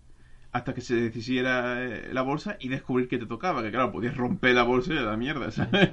[0.53, 3.61] hasta que se deshiciera eh, la bolsa y descubrir que te tocaba.
[3.61, 5.89] Que claro, podías romper la bolsa y la mierda, ¿sabes?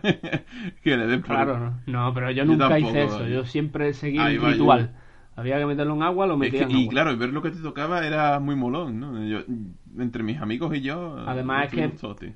[0.83, 1.81] que le den por- Claro, no.
[1.87, 3.27] No, pero yo Yo nunca tampoco, hice eso.
[3.27, 4.95] Yo siempre seguí Ahí el ritual.
[5.37, 6.91] Había que meterlo en agua, lo Es metía que- en y agua.
[6.93, 9.25] claro, ver lo que te tocaba era muy molón, ¿no?
[9.27, 9.41] Yo,
[9.99, 11.17] entre mis amigos y yo.
[11.27, 12.33] Además es que-.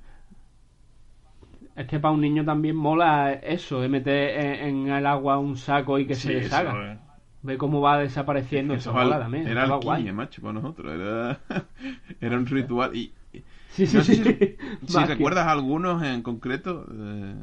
[1.77, 4.31] Es que para un niño también mola eso, de meter
[4.65, 6.93] en, en el agua un saco y que se eso, deshaga.
[6.95, 6.99] eh.
[7.43, 8.75] Ve cómo va desapareciendo.
[8.75, 9.47] Eso Eso al- mola también.
[9.47, 10.93] Era alquimia, macho, para nosotros.
[10.93, 11.41] Era,
[12.21, 12.95] era un ritual.
[12.97, 14.25] Y, y- Sí, sí, no sé sí.
[14.25, 14.25] si,
[14.97, 16.87] que- recuerdas algunos en concreto.
[16.93, 17.35] eh,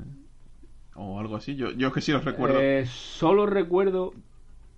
[0.95, 1.55] o algo así.
[1.55, 2.59] Yo, yo es que sí los recuerdo.
[2.59, 4.13] Eh, solo recuerdo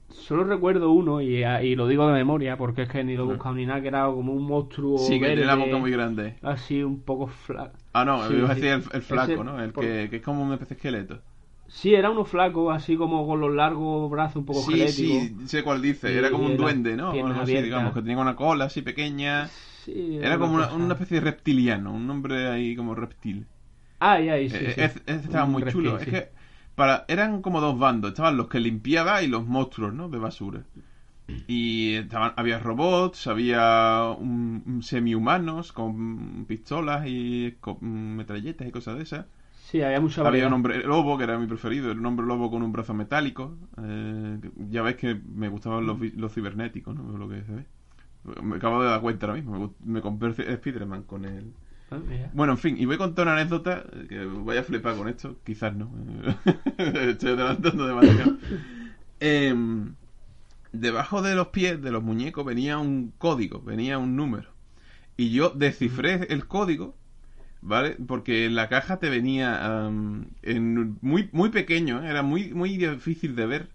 [0.09, 3.25] solo recuerdo uno y, y lo digo de memoria porque es que ni lo he
[3.27, 6.35] buscado ni nada que era como un monstruo sí, que tiene la boca muy grande.
[6.43, 7.71] así un poco fla...
[7.93, 9.61] Ah, no, Sí, ibas a decir el, el flaco, Ese- ¿no?
[9.61, 11.21] El por- que, que es como una especie de esqueleto.
[11.67, 15.63] Sí era uno flaco así como con los largos brazos un poco Sí, sí, sé
[15.63, 16.11] cuál dice.
[16.13, 17.11] Y Era como un duende, ¿no?
[17.11, 19.49] Algo así, digamos, que tenía una cola así pequeña.
[19.85, 23.45] Sí, Era como una, especie de reptiliano, un hombre ahí como reptil.
[23.99, 24.81] Ay, ay, sí, Eh, sí.
[24.85, 25.99] es- es- estaba Un muy reptil, chulo.
[25.99, 26.03] sí.
[26.03, 26.29] Es que
[26.75, 28.11] para, eran como dos bandos.
[28.11, 30.09] Estaban los que limpiaba y los monstruos, ¿no?
[30.09, 30.63] De basura.
[31.47, 37.77] Y estaban, había robots, había un, un semi-humanos con pistolas y con
[38.17, 39.25] metralletas y cosas de esas.
[39.69, 42.63] Sí, había mucha Había un hombre lobo, que era mi preferido, un hombre lobo con
[42.63, 43.57] un brazo metálico.
[43.83, 47.17] Eh, ya ves que me gustaban los, los cibernéticos, ¿no?
[47.17, 47.65] Lo que se ve.
[48.41, 49.75] Me acabo de dar cuenta ahora mismo.
[49.83, 51.51] Me, compré el Spider-Man con el...
[51.91, 51.99] Ah.
[52.31, 55.35] Bueno, en fin, y voy a contar una anécdota que voy a flipar con esto.
[55.43, 55.91] Quizás no.
[56.77, 58.37] Estoy adelantando demasiado.
[59.19, 59.95] Em,
[60.71, 64.49] debajo de los pies de los muñecos venía un código, venía un número.
[65.17, 66.95] Y yo descifré el código,
[67.61, 67.97] ¿vale?
[68.07, 69.89] Porque en la caja te venía
[70.43, 72.09] en muy, muy pequeño, ¿eh?
[72.09, 73.69] era muy, muy difícil de ver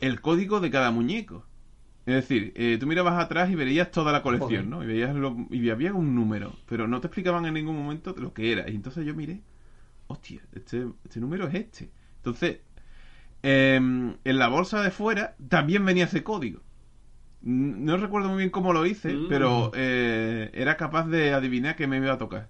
[0.00, 1.44] el código de cada muñeco.
[2.06, 4.66] Es decir, eh, tú mirabas atrás y verías toda la colección, Joder.
[4.66, 4.84] ¿no?
[4.84, 8.32] Y veías lo- y había un número, pero no te explicaban en ningún momento lo
[8.32, 8.70] que era.
[8.70, 9.40] Y entonces yo miré,
[10.08, 11.90] hostia, este, este número es este.
[12.18, 12.58] Entonces,
[13.42, 16.62] em, en la bolsa de fuera también venía ese código.
[17.42, 19.26] No recuerdo muy bien cómo lo hice, Mm.
[19.28, 22.48] pero eh, era capaz de adivinar que me iba a tocar.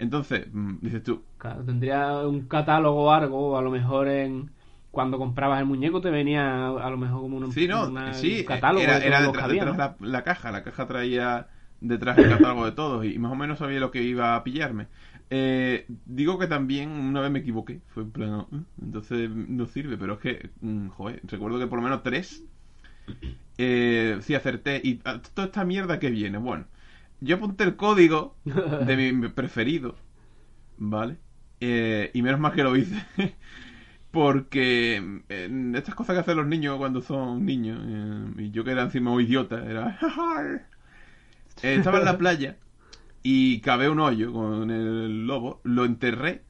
[0.00, 4.50] Entonces, mm, dices tú, Claro, tendría un catálogo o algo, a lo mejor en
[4.90, 8.44] cuando comprabas el muñeco te venía a lo mejor como un, Sí, no, una- sí,
[8.44, 9.76] un catálogo era, de detrás, que había, detrás ¿no?
[9.76, 11.48] la, la caja, la caja traía
[11.80, 14.86] detrás el catálogo de todos y más o menos sabía lo que iba a pillarme.
[15.30, 19.96] Eh, digo que también una vez me equivoqué, fue en plan, "Ah", entonces no sirve,
[19.98, 22.44] pero es que, mm, joder, recuerdo que por lo menos tres
[23.58, 26.66] eh, sí acerté y ah, toda esta mierda que viene, bueno,
[27.20, 29.96] yo apunté el código de mi preferido,
[30.78, 31.18] ¿vale?
[31.60, 33.04] Eh, y menos mal que lo hice.
[34.10, 34.96] Porque
[35.28, 38.82] en estas cosas que hacen los niños cuando son niños, eh, y yo que era
[38.82, 39.98] encima un idiota, era...
[41.62, 42.56] Eh, estaba en la playa
[43.22, 46.42] y cavé un hoyo con el lobo, lo enterré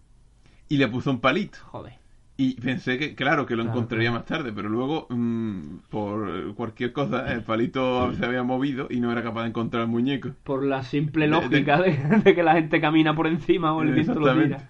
[0.68, 1.58] y le puse un palito.
[1.64, 1.99] Joder.
[2.42, 4.12] Y pensé que, claro, que lo Claro, encontraría claro.
[4.12, 9.12] más tarde, pero luego, mm, por cualquier cosa, el palito se había movido y no
[9.12, 10.30] era capaz de encontrar el muñeco.
[10.42, 11.92] Por la simple De- de- lógica de,
[12.24, 14.68] de que la gente camina por encima o el viento lo tira.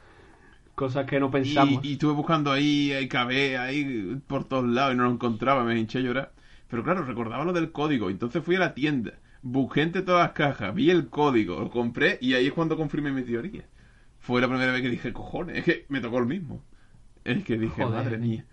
[0.76, 1.82] Cosas que no pensamos.
[1.82, 5.64] Y, y estuve buscando ahí, ahí cavé ahí por todos lados y no lo encontraba,
[5.64, 6.32] me hinché a llorar.
[6.68, 10.32] Pero claro, recordaba lo del código, entonces fui a la tienda, busqué entre todas las
[10.32, 13.64] cajas, vi el código, lo compré y ahí es cuando confirmé mi teoría.
[14.20, 16.62] Fue la primera vez que dije, cojones, es que me tocó el mismo.
[17.24, 18.04] Es que dije, Joder.
[18.04, 18.44] madre mía,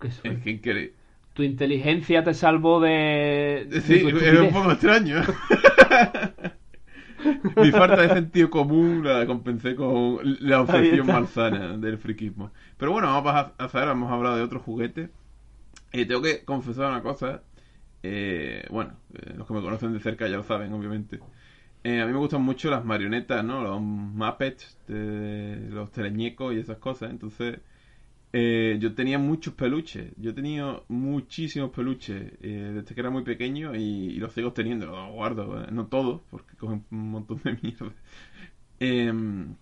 [0.00, 0.94] Qué es que increíble.
[1.34, 3.66] Tu inteligencia te salvó de.
[3.70, 5.22] de Sí, tu era un poco extraño.
[7.56, 12.50] Mi falta de sentido común la compensé con la obsesión malsana del friquismo.
[12.76, 15.10] Pero bueno, vamos a hacer, hemos hablado de otros juguetes.
[15.92, 17.42] Y tengo que confesar una cosa.
[18.02, 21.20] Eh, bueno, eh, los que me conocen de cerca ya lo saben, obviamente.
[21.84, 23.62] Eh, a mí me gustan mucho las marionetas, ¿no?
[23.62, 27.10] Los Muppets, de los teleñecos y esas cosas.
[27.10, 27.60] Entonces,
[28.32, 30.12] eh, yo tenía muchos peluches.
[30.16, 34.52] Yo he tenido muchísimos peluches eh, desde que era muy pequeño y, y los sigo
[34.52, 34.86] teniendo.
[34.86, 37.92] Los guardo, eh, no todos, porque cogen un montón de mierda.
[38.80, 39.56] Em,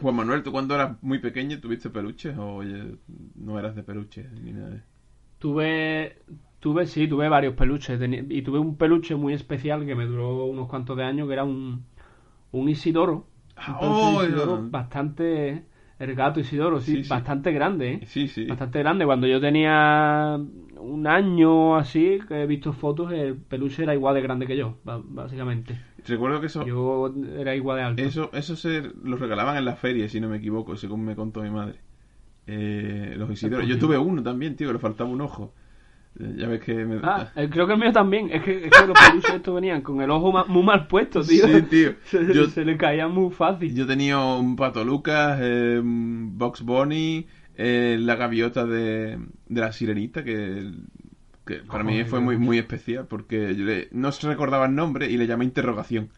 [0.00, 2.96] Juan Manuel, ¿tú cuando eras muy pequeño tuviste peluches o oye,
[3.36, 4.70] no eras de peluches ni nada?
[4.70, 4.82] de-
[5.38, 6.16] Tuve,
[6.60, 8.00] tuve, sí, tuve varios peluches.
[8.30, 11.44] Y tuve un peluche muy especial que me duró unos cuantos de años, que era
[11.44, 11.84] un,
[12.52, 13.28] un Isidoro.
[13.56, 15.66] Ah, de oh, Isidoro bastante...
[15.98, 17.08] El gato Isidoro, sí, Sí, sí.
[17.10, 18.00] bastante grande, ¿eh?
[18.06, 18.46] Sí, sí.
[18.46, 19.04] Bastante grande.
[19.04, 20.38] Cuando yo tenía
[20.78, 24.76] un año así, que he visto fotos, el peluche era igual de grande que yo,
[24.84, 25.76] básicamente.
[26.06, 28.02] Recuerdo que eso, Yo era igual de alto.
[28.02, 31.42] eso, eso se lo regalaban en la feria, si no me equivoco, según me contó
[31.42, 31.80] mi madre.
[32.46, 33.64] Eh, los Isidoro.
[33.64, 35.52] Yo tuve uno también, tío, que le faltaba un ojo.
[36.18, 36.98] Ya ves que me...
[37.02, 38.28] Ah, eh, creo que el mío también.
[38.32, 41.46] Es que, es que los peluches estos venían con el ojo muy mal puesto, tío.
[41.46, 41.94] Sí, tío.
[42.06, 43.72] Se, Yo- se le caía muy fácil.
[43.74, 50.24] Yo tenía un Pato Lucas, eh, Box Bunny, eh, la gaviota de, de la sirenita,
[50.24, 50.72] que,
[51.46, 55.08] que para mí fue muy, muy especial, porque yo le- no se recordaba el nombre
[55.10, 56.10] y le llamé interrogación.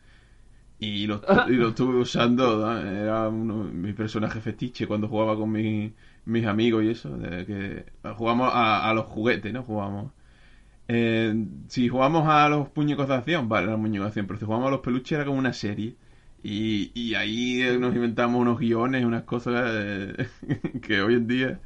[0.78, 2.78] Y lo, y lo estuve usando, ¿no?
[2.78, 5.92] era uno, mi personaje fetiche cuando jugaba con mi-
[6.24, 9.62] mis amigos y eso, de que jugamos a, a los juguetes, ¿no?
[9.62, 10.12] Jugamos.
[10.88, 11.34] Eh,
[11.68, 14.68] si jugamos a los muñecos de acción, vale, eran muñecos de acción, pero si jugamos
[14.68, 15.94] a los peluches era como una serie.
[16.42, 20.26] Y, y ahí eh, nos inventamos unos guiones, unas cosas eh,
[20.82, 21.60] que hoy en día...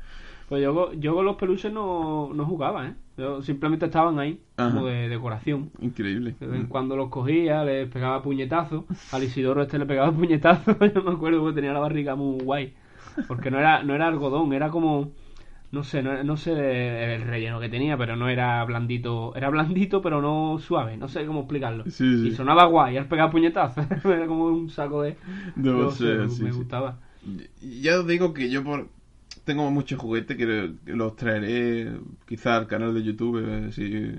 [0.49, 2.95] Pues yo, yo con los peluches no, no jugaba, ¿eh?
[3.17, 4.73] Yo simplemente estaban ahí, Ajá.
[4.75, 5.71] como de decoración.
[5.81, 6.35] Increíble.
[6.69, 8.85] Cuando los cogía, les pegaba puñetazos.
[9.13, 10.77] Al Isidoro este le pegaba puñetazos.
[10.95, 12.75] Yo me acuerdo que tenía la barriga muy guay.
[13.27, 15.13] Porque no era, no era algodón, era como.
[15.73, 19.35] No sé, no, no sé el relleno que tenía, pero no era blandito.
[19.37, 20.97] Era blandito, pero no suave.
[20.97, 21.85] No sé cómo explicarlo.
[21.85, 22.29] Sí, sí.
[22.29, 23.85] Y sonaba guay, al pegar puñetazos.
[24.05, 25.17] era como un saco de.
[25.57, 26.63] No no sé, sé, sí, me sí.
[26.63, 26.99] gustaba.
[27.61, 28.89] Ya os digo que yo por
[29.45, 31.93] tengo muchos juguetes que, los traeré
[32.27, 34.15] quizá al canal de YouTube eh, si,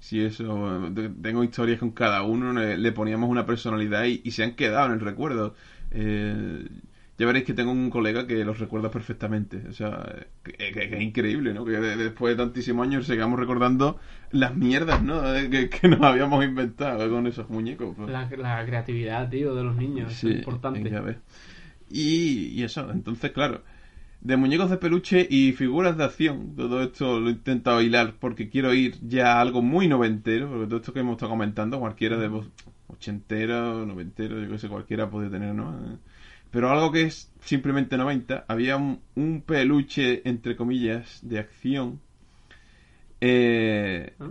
[0.00, 0.90] Sí, eso.
[0.90, 4.56] de- Tengo historias con cada uno, le, le poníamos una personalidad y, y se han
[4.56, 5.54] quedado en el recuerdo.
[5.92, 6.66] Eh,
[7.18, 9.62] ya veréis que tengo un colega que los recuerda perfectamente.
[9.68, 10.02] O sea,
[10.42, 11.64] que, que- que es increíble, ¿no?
[11.64, 13.98] Que de- después de tantísimos años sigamos recordando
[14.30, 15.22] las mierdas, ¿no?
[15.50, 17.94] Que, que nos habíamos inventado con esos muñecos.
[17.96, 18.08] pues.
[18.10, 20.90] La, la creatividad, tío, de los niños, Sí, es importante.
[20.90, 21.16] ya ves.
[21.90, 23.62] Y, y eso, entonces, claro,
[24.22, 28.48] de muñecos de peluche y figuras de acción, todo esto lo he intentado hilar porque
[28.48, 32.16] quiero ir ya a algo muy noventero, porque todo esto que hemos estado comentando, cualquiera
[32.16, 32.46] de vos,
[32.88, 35.98] ochentero, noventero, yo que sé, cualquiera puede tener, ¿no?
[36.52, 42.00] Pero algo que es simplemente 90, había un, un peluche, entre comillas, de acción.
[43.20, 44.30] Eh, ¿Ah?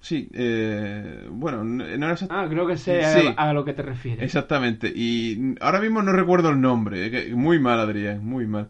[0.00, 3.34] sí, eh, bueno, no era Ah, creo que sé Sí.
[3.36, 4.22] a, a lo que te refieres.
[4.24, 4.92] Exactamente.
[4.94, 7.06] Y ahora mismo no recuerdo el nombre.
[7.06, 8.68] eh, Muy mal, Adrián, muy mal.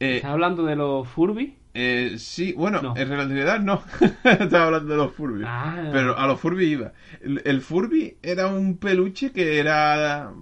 [0.00, 1.54] Eh, ¿Estás hablando de los Furby?
[1.74, 2.94] eh, sí, bueno, No.
[2.96, 3.82] en realidad no.
[4.24, 5.44] Estaba hablando de los Furby.
[5.46, 5.88] Ah.
[5.92, 6.92] Pero a los Furby iba.
[7.22, 10.32] El, el Furby era un peluche que era...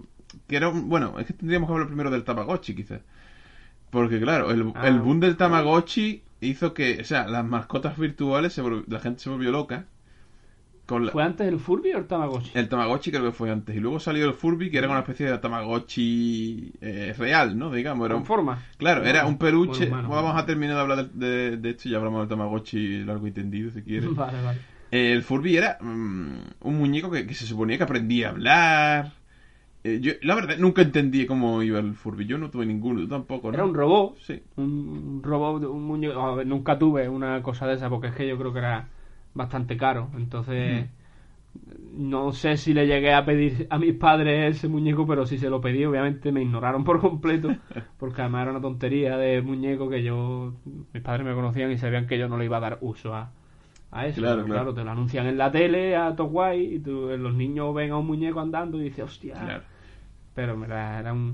[0.47, 3.01] Que era un- bueno, es que tendríamos que hablar primero del Tamagotchi, quizás.
[3.91, 4.87] Porque claro, el, Ah.
[4.89, 9.21] el boom del Tamagotchi hizo que, o sea, las mascotas virtuales, se volv- la gente
[9.21, 9.87] se volvió loca.
[10.87, 12.51] Con la- ¿Fue antes el Furby o el Tamagotchi?
[12.55, 13.77] el Tamagotchi creo que fue antes.
[13.77, 17.71] Y luego salió el Furby, que era una especie de Tamagotchi eh, real, ¿no?
[17.71, 18.27] Digamos, era Con un...
[18.27, 18.63] forma.
[18.79, 19.87] Claro, era un peluche.
[19.87, 20.09] Bueno.
[20.09, 23.27] Vamos a terminar de hablar de, de, de esto y ya hablamos del Tamagotchi largo
[23.27, 24.09] y tendido, si quieres.
[24.15, 24.59] Vale, vale.
[24.91, 29.13] Eh, el Furby era mm, un muñeco que, que se suponía que aprendía a hablar.
[29.97, 32.27] Eh, yo, la verdad, nunca entendí cómo iba el Furby.
[32.27, 33.55] Yo no tuve ninguno, tú tampoco, ¿no?
[33.55, 34.17] Era un robot.
[34.19, 34.41] Sí.
[34.57, 36.21] Un robot, un muñeco.
[36.21, 38.89] a ver, nunca tuve una cosa de esa porque es que yo creo que era
[39.35, 40.09] bastante caro.
[40.17, 40.87] Entonces,
[41.97, 45.51] no sé si le llegué a pedir a mis padres ese muñeco, pero si se
[45.51, 47.55] lo pedí, obviamente me ignoraron por completo.
[47.99, 50.53] Porque además era una tontería de muñeco que yo.
[50.93, 53.31] Mis padres me conocían y sabían que yo no le iba a dar uso a,
[53.91, 54.21] a eso.
[54.21, 54.75] Claro, claro.
[54.75, 57.97] te lo anuncian en la tele a todo guay y tú- los niños ven a
[57.99, 59.35] un muñeco andando y dicen, hostia.
[59.35, 59.63] Claro.
[60.39, 61.27] Pero era, era un,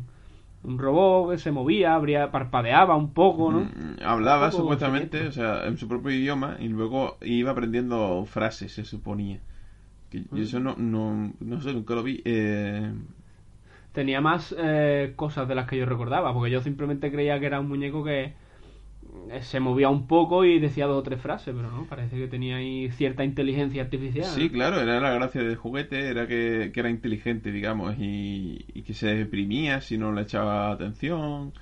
[0.64, 3.62] un robot que se movía, abría, parpadeaba un poco, ¿no?
[3.62, 8.73] Mm, Hablaba poco supuestamente, o sea, en su propio idioma y luego iba aprendiendo frases,
[8.73, 9.40] se suponía.
[10.11, 12.23] Que yo eso no, no, no sé, nunca lo vi.
[12.25, 12.93] Eh,
[13.93, 17.61] Tenía más eh, cosas de las que yo recordaba, porque yo simplemente creía que era
[17.61, 18.35] un muñeco que
[19.43, 22.57] se movía un poco y decía dos o tres frases, pero no, parece que tenía
[22.57, 24.27] ahí cierta inteligencia artificial.
[24.35, 24.51] Sí, ¿no?
[24.51, 28.95] claro, era la gracia del juguete, era que, que era inteligente, digamos, y, y que
[28.95, 31.53] se deprimía si no le echaba atención,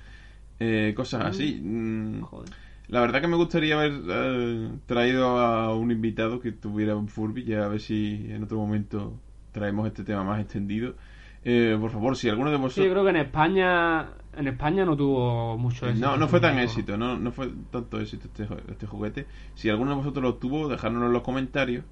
[0.59, 1.59] eh, cosas así.
[1.63, 2.49] Mm, Joder.
[2.87, 7.43] La verdad que me gustaría haber eh, traído a un invitado que tuviera un Furby,
[7.45, 9.19] ya a ver si en otro momento
[9.51, 10.95] traemos este tema más extendido.
[11.43, 12.91] Eh, por favor, si alguno de Sí, yo vosotros...
[12.91, 16.07] creo que en España en España no tuvo mucho éxito.
[16.07, 19.27] No, no fue tan éxito, no, no fue tanto éxito este, este juguete.
[19.55, 21.83] Si alguno de vosotros lo tuvo, dejárnoslo en los comentarios.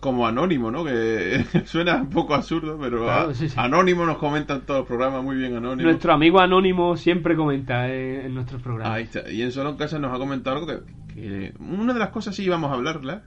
[0.00, 0.84] Como anónimo, ¿no?
[0.84, 3.54] Que suena un poco absurdo, pero Claro, a- sí, sí.
[3.58, 5.88] anónimo nos comentan todos los programas, muy bien anónimo.
[5.88, 8.96] Nuestro amigo anónimo siempre comenta en, en nuestros programas.
[8.96, 9.30] Ahí está.
[9.30, 12.34] Y en Solo en Casa nos ha comentado algo que, que una de las cosas
[12.36, 13.22] sí íbamos a hablarla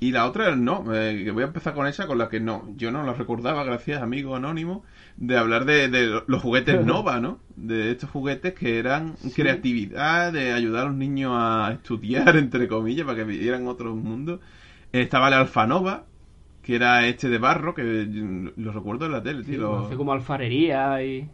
[0.00, 0.84] y la otra no.
[0.94, 2.68] Eh, que voy a empezar con esa, con la que no.
[2.76, 4.84] Yo no la recordaba, gracias, amigo anónimo,
[5.16, 7.38] de hablar de, de los juguetes Nova, ¿no?
[7.56, 13.06] De estos juguetes que eran creatividad, de ayudar a los niños a estudiar, entre comillas,
[13.06, 14.40] para que vivieran otro mundo.
[14.92, 16.04] Eh, Estaba el Alfanova,
[16.62, 19.60] que era este de barro, que mm, lo recuerdo en la tele, Sí, tío.
[19.60, 21.28] lo- hace como alfarería y...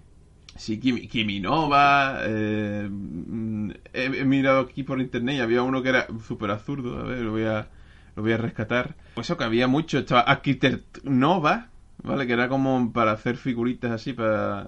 [0.57, 2.21] Sí, Kimi- Kiminova.
[2.25, 6.99] Eh, mm, he, he mirado aquí por internet y había uno que era súper absurdo.
[6.99, 7.69] A ver, lo voy a,
[8.17, 8.95] lo voy a rescatar.
[9.15, 9.99] Pues eso que había mucho.
[9.99, 11.69] Estaba Architect Nova,
[12.03, 12.27] ¿vale?
[12.27, 14.67] Que era como para hacer figuritas así para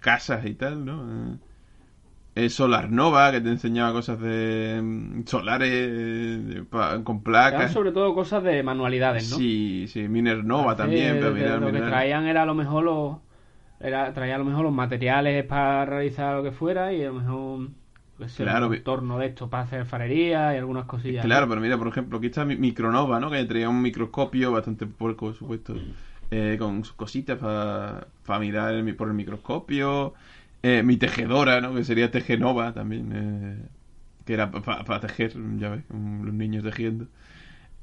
[0.00, 1.32] casas y tal, ¿no?
[1.32, 1.36] Eh,
[2.34, 7.72] eh, Solar Nova, que te enseñaba cosas de mm, solares eh, pa- con Eran placas.
[7.72, 9.36] sobre todo cosas de manualidades, ¿no?
[9.36, 11.20] Sí, sí, Miner Nova también.
[11.20, 13.16] de- mirar lo que traían era a lo mejor los
[13.80, 17.14] era traía a lo mejor los materiales para realizar lo que fuera y a lo
[17.14, 17.68] mejor
[18.28, 21.78] sé, Claro, un entorno de esto para hacer farería y algunas cosillas Claro, pero mira,
[21.78, 23.30] por ejemplo, aquí está mi- Micronova, ¿no?
[23.30, 25.74] Que traía un microscopio bastante puerco, por supuesto,
[26.30, 30.14] eh, con sus cositas para mirar el mi- por el microscopio.
[30.62, 31.74] Eh, mi tejedora, ¿no?
[31.74, 33.66] Que sería Tegenova también, eh,
[34.24, 37.06] que era para tejer, ya ves, los niños tejiendo.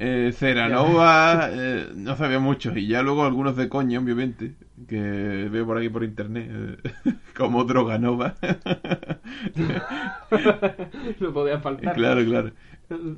[0.02, 4.56] Eh, Ceranova, eh, no sabía muchos, y ya luego algunos de coña, obviamente,
[4.88, 4.98] que
[5.52, 8.36] veo por aquí por internet, eh, como Droganova.
[11.20, 11.96] no podía faltar.
[11.96, 12.52] claro, claro.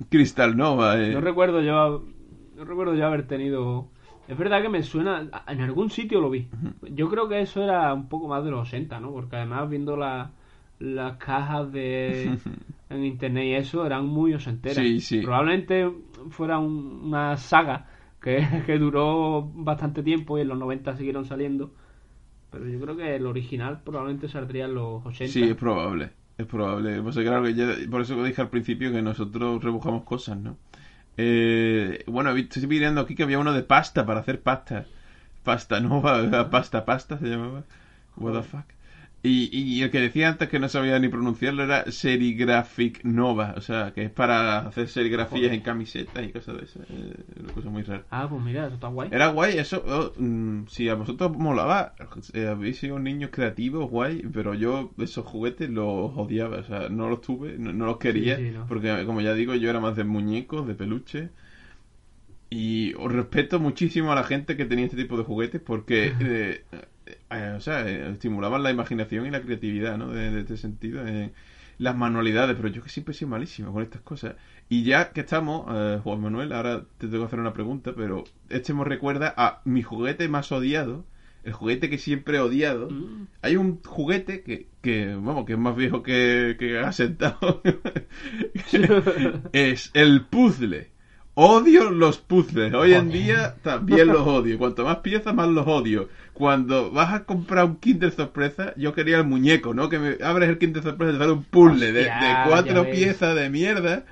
[0.10, 1.14] Crystal Nova, eh.
[1.14, 2.04] no recuerdo yo
[2.58, 3.88] no recuerdo yo haber tenido.
[4.28, 6.48] Es verdad que me suena en algún sitio lo vi.
[6.90, 9.98] Yo creo que eso era un poco más de los 80 no porque además viendo
[9.98, 10.32] la-
[10.80, 12.38] las cajas de
[12.92, 15.22] en internet y eso eran muy osenteras Sí, sí.
[15.22, 15.92] probablemente
[16.30, 17.88] fuera un- una saga
[18.22, 21.72] que, que duró bastante tiempo y en los 90 siguieron saliendo.
[22.52, 25.28] Pero yo creo que el original probablemente saldría en los 80.
[25.34, 26.12] Sí, es probable.
[26.38, 27.02] Es probable.
[27.02, 30.58] Pues, claro, que ya- por eso dije al principio que nosotros rebujamos cosas, ¿no?
[31.18, 34.86] Eh, bueno, estoy mirando aquí que había uno de pasta para hacer pasta.
[35.44, 36.14] Pasta nova,
[36.52, 37.64] pasta, pasta se llamaba.
[38.18, 38.66] What the fuck.
[39.24, 43.62] Y, y el que decía antes que no sabía ni pronunciarlo era Serigraphic Nova, o
[43.62, 45.54] sea, que es para hacer serigrafías Joder.
[45.54, 46.90] en camisetas y cosas de esas.
[46.90, 48.04] Eh, una cosa muy rara.
[48.10, 49.10] Ah, pues mira, eso está guay.
[49.12, 49.84] Era guay, eso.
[49.88, 51.94] oh, mm, si a vosotros molaba,
[52.34, 57.08] eh, habéis sido niños creativos, guay, pero yo esos juguetes los odiaba, o sea, no
[57.08, 58.66] los tuve, no, no los quería, Sí, sí, no.
[58.66, 61.30] porque como ya digo, yo era más de muñecos, de peluche.
[62.52, 66.64] Y os respeto muchísimo a la gente que tenía este tipo de juguetes porque, eh,
[67.32, 70.10] eh, o sea, eh, estimulaban la imaginación y la creatividad, ¿no?
[70.10, 71.04] De, de este sentido.
[71.80, 74.36] las manualidades, pero yo que siempre he sido malísimo con estas cosas.
[74.72, 78.24] Y ya que estamos, eh, Juan Manuel, ahora te tengo que hacer una pregunta, pero
[78.48, 81.04] este me recuerda a mi juguete más odiado,
[81.44, 82.90] el juguete que siempre he odiado.
[82.90, 83.28] Mm.
[83.42, 87.62] Hay un juguete que, que vamos, que es más viejo que, que ha sentado.
[89.52, 90.91] es el puzzle.
[91.44, 92.72] Odio los puzzles.
[92.72, 94.60] Hoy en día también los odio.
[94.60, 96.08] Cuanto más piezas, más los odio.
[96.34, 99.90] Cuando vas a comprar un Kinder sorpresa, yo quería el muñeco, ¿no?
[99.90, 102.92] Que me abres el Kinder sorpresa y te sale un puzzle de, Hostia, de cuatro
[102.92, 104.06] piezas de mierda.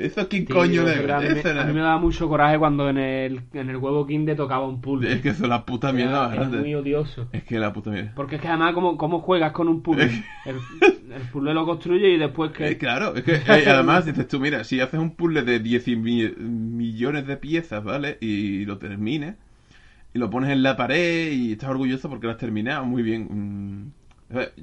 [0.00, 1.28] ¿Eso Tío, coño le pero a mí,
[1.72, 5.12] me- daba mucho coraje cuando en el, en el huevo Kinder tocaba un puzzle.
[5.14, 6.58] Es que eso es la puta mierda es grande.
[6.58, 7.26] muy odioso.
[7.32, 8.12] Es que la puta mierda.
[8.14, 10.06] Porque es que además, ¿cómo, cómo juegas con un puzzle?
[10.44, 10.56] El,
[11.12, 12.68] el puzzle lo construye y después que...
[12.70, 15.88] Eh, claro, es que eh, además dices tú, mira, si haces un puzzle de 10
[15.88, 18.18] y mi- millones de piezas, ¿vale?
[18.20, 19.34] Y lo termines,
[20.14, 23.28] y lo pones en la pared y estás orgulloso porque lo has terminado, muy bien.
[23.30, 23.92] mm,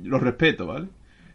[0.05, 0.87] lo respeto, ¿vale?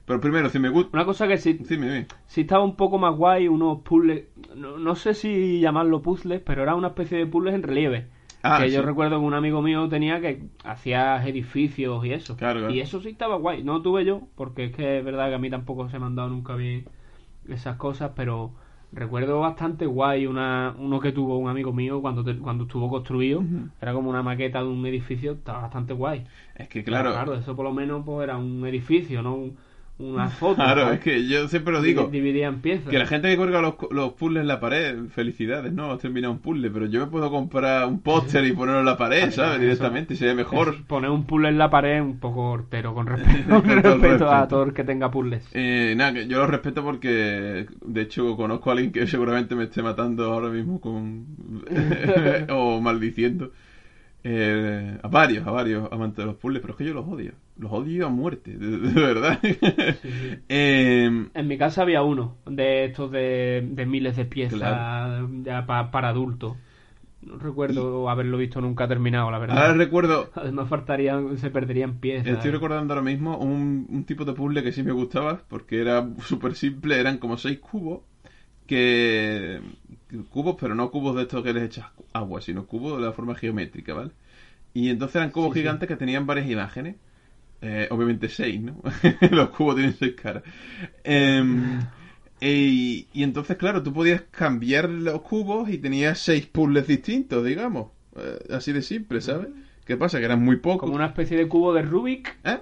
[0.09, 0.91] Pero primero, si me gusta...
[0.97, 2.07] Una cosa que sí, Sí, dime, dime.
[2.27, 4.25] sí estaba un poco más guay, unos puzzles,
[4.57, 8.07] no, no sé si llamarlo puzzles, pero era una especie de puzzles en relieve.
[8.43, 12.37] Ah, que yo recuerdo que un amigo mío tenía que hacía edificios y eso.
[12.37, 12.75] Claro, claro.
[12.75, 13.63] Y eso sí estaba guay.
[13.63, 16.15] No tuve yo, porque es que es verdad que a mí tampoco se me han
[16.17, 16.87] dado nunca bien
[17.49, 18.53] esas cosas, pero
[18.93, 23.43] recuerdo bastante guay una, uno que tuvo un amigo mío cuando, te- cuando estuvo construido.
[23.83, 26.25] Era como una maqueta de un edificio, estaba bastante guay.
[26.55, 29.57] Es que claro, Claro, eso por lo menos pues era un edificio, no un-
[29.99, 30.57] una foto.
[30.57, 30.99] claro, ¿sabes?
[30.99, 32.09] es que yo siempre lo digo.
[32.09, 32.89] Dividida en piezas.
[32.89, 35.91] Que la gente que cuelga los, los puzzles en la pared, felicidades, ¿no?
[35.93, 38.97] Has terminado un puzzle, pero yo me puedo comprar un póster y ponerlo en la
[38.97, 39.53] pared, ¿sabes?
[39.55, 40.75] eso- Directamente, sería mejor.
[40.77, 44.31] Es poner un puzzle en la pared es un poco hortero, con respeto, con respeto
[44.31, 45.49] a todo el que tenga puzzles.
[45.53, 49.65] Eh, nada, que yo lo respeto porque, de hecho, conozco a alguien que seguramente me
[49.65, 51.27] esté matando ahora mismo con...
[52.51, 53.51] o maldiciendo.
[54.31, 57.33] Eh, a varios, a varios amantes de los puzzles, pero es que yo los odio.
[57.57, 59.39] Los odio a muerte, de, de verdad.
[60.49, 65.29] Eh, En mi casa había uno de estos de, de miles de piezas Claro.
[65.43, 66.57] ya pa- para adultos.
[67.23, 69.59] No recuerdo haberlo visto nunca terminado, la verdad.
[69.59, 72.29] ahora recuerdo, Además faltarían, se perderían piezas.
[72.35, 76.07] estoy recordando ahora mismo un, un tipo de puzzle que sí me gustaba, porque era
[76.21, 78.01] súper simple, eran como seis cubos,
[78.69, 79.63] que...
[80.31, 83.35] Cubos, pero no cubos de estos que les echas agua, sino cubos de la forma
[83.37, 84.13] geométrica, ¿vale?
[84.75, 85.61] Y entonces eran cubos Sí, sí.
[85.61, 86.97] gigantes que tenían varias imágenes.
[87.63, 88.81] Eh, obviamente seis, ¿no?
[89.33, 90.45] Los cubos tienen seis caras.
[91.05, 91.81] Em,
[92.41, 97.89] y, y entonces, claro, tú podías cambiar los cubos y tenías seis puzzles distintos, digamos.
[98.17, 99.49] Eh, así de simple, ¿sabes?
[99.85, 100.19] ¿Qué pasa?
[100.19, 100.81] Que eran muy pocos.
[100.81, 102.37] Como una especie de cubo de Rubik.
[102.45, 102.61] ¿Eh?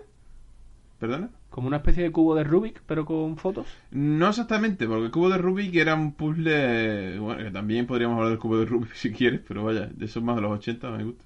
[0.98, 1.30] ¿Perdona?
[1.56, 3.66] Como una especie de cubo de Rubik, pero con fotos.
[3.90, 7.18] No exactamente, porque el cubo de Rubik era un puzzle.
[7.18, 10.22] Bueno, que también podríamos hablar del cubo de Rubik si quieres, pero vaya, de esos
[10.22, 11.24] más de los 80 me gusta.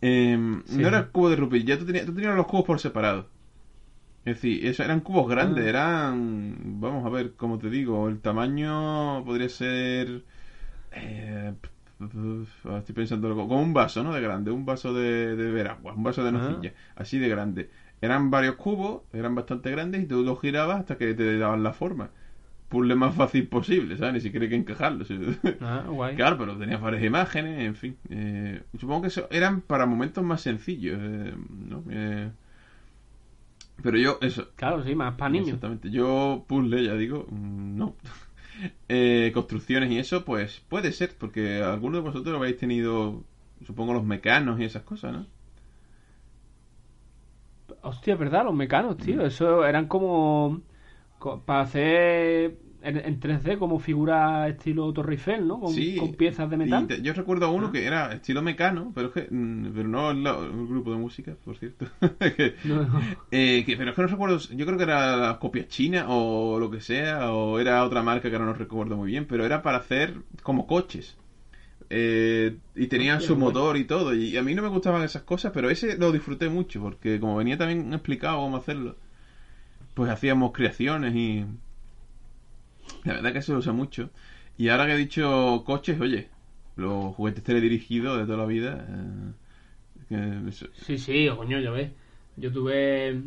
[0.00, 0.36] Sí.
[0.78, 3.28] No era el cubo de Rubik, ya tú tenías, tú tenías los cubos por separado.
[4.24, 5.68] Es decir, eso, eran cubos grandes, Ah.
[5.68, 6.56] eran.
[6.80, 10.22] Vamos a ver, cómo te digo, el tamaño podría ser.
[10.92, 11.52] eh,
[12.78, 14.12] estoy pensando como un vaso, ¿no?
[14.14, 16.32] De grande, un vaso de, de beber agua, un vaso de Ah.
[16.32, 17.70] nocilla, así de grande.
[18.02, 21.72] Eran varios cubos, eran bastante grandes y tú los girabas hasta que te daban la
[21.72, 22.10] forma.
[22.68, 24.14] Puzzle más fácil posible, ¿sabes?
[24.14, 25.04] Ni siquiera hay que encajarlo.
[25.04, 25.18] ¿sí?
[25.60, 26.16] Ah, guay.
[26.16, 27.96] Claro, pero tenías varias imágenes, en fin.
[28.10, 31.34] Eh, supongo que eso eran para momentos más sencillos, eh,
[31.68, 31.84] ¿no?
[31.90, 32.30] Eh,
[33.82, 34.48] pero yo, eso.
[34.56, 35.48] Claro, sí, más para niños.
[35.48, 35.90] Exactamente.
[35.90, 37.94] Yo, puzzle, ya digo, mm, no.
[38.88, 43.24] Eh, construcciones y eso, pues puede ser, porque algunos de vosotros habéis tenido,
[43.66, 45.26] supongo, los mecanos y esas cosas, ¿no?
[47.82, 49.24] Hostia, es verdad, los mecanos, tío.
[49.26, 50.60] Eso eran como.
[51.18, 55.60] co- para hacer en, en 3D, como figura estilo Torre Eiffel, ¿no?
[55.60, 56.86] Con, Sí, con piezas de y metal.
[56.88, 57.72] te- yo recuerdo uno Ah.
[57.72, 61.34] que era estilo mecano, pero es que, mm, pero no el, el grupo de música,
[61.44, 61.86] por cierto.
[62.36, 63.00] Que- No, no.
[63.30, 66.58] Eh, que- pero es que no recuerdo, yo creo que era la copia china o
[66.58, 69.62] lo que sea, o era otra marca que ahora no recuerdo muy bien, pero era
[69.62, 71.16] para hacer como coches.
[71.94, 74.14] Eh, y tenía Hostia, su motor y todo.
[74.14, 77.36] Y a mí no me gustaban esas cosas, pero ese lo disfruté mucho, porque como
[77.36, 78.96] venía también explicado cómo hacerlo,
[79.94, 81.44] pues hacíamos creaciones y...
[83.04, 84.10] La verdad que se usa mucho.
[84.58, 86.28] Y ahora que he dicho coches, oye,
[86.76, 88.86] los juguetes teledirigidos de toda la vida...
[88.88, 89.32] eh,
[90.08, 91.90] que eso- Sí, sí, coño, ya ves.
[92.36, 93.20] Yo tuve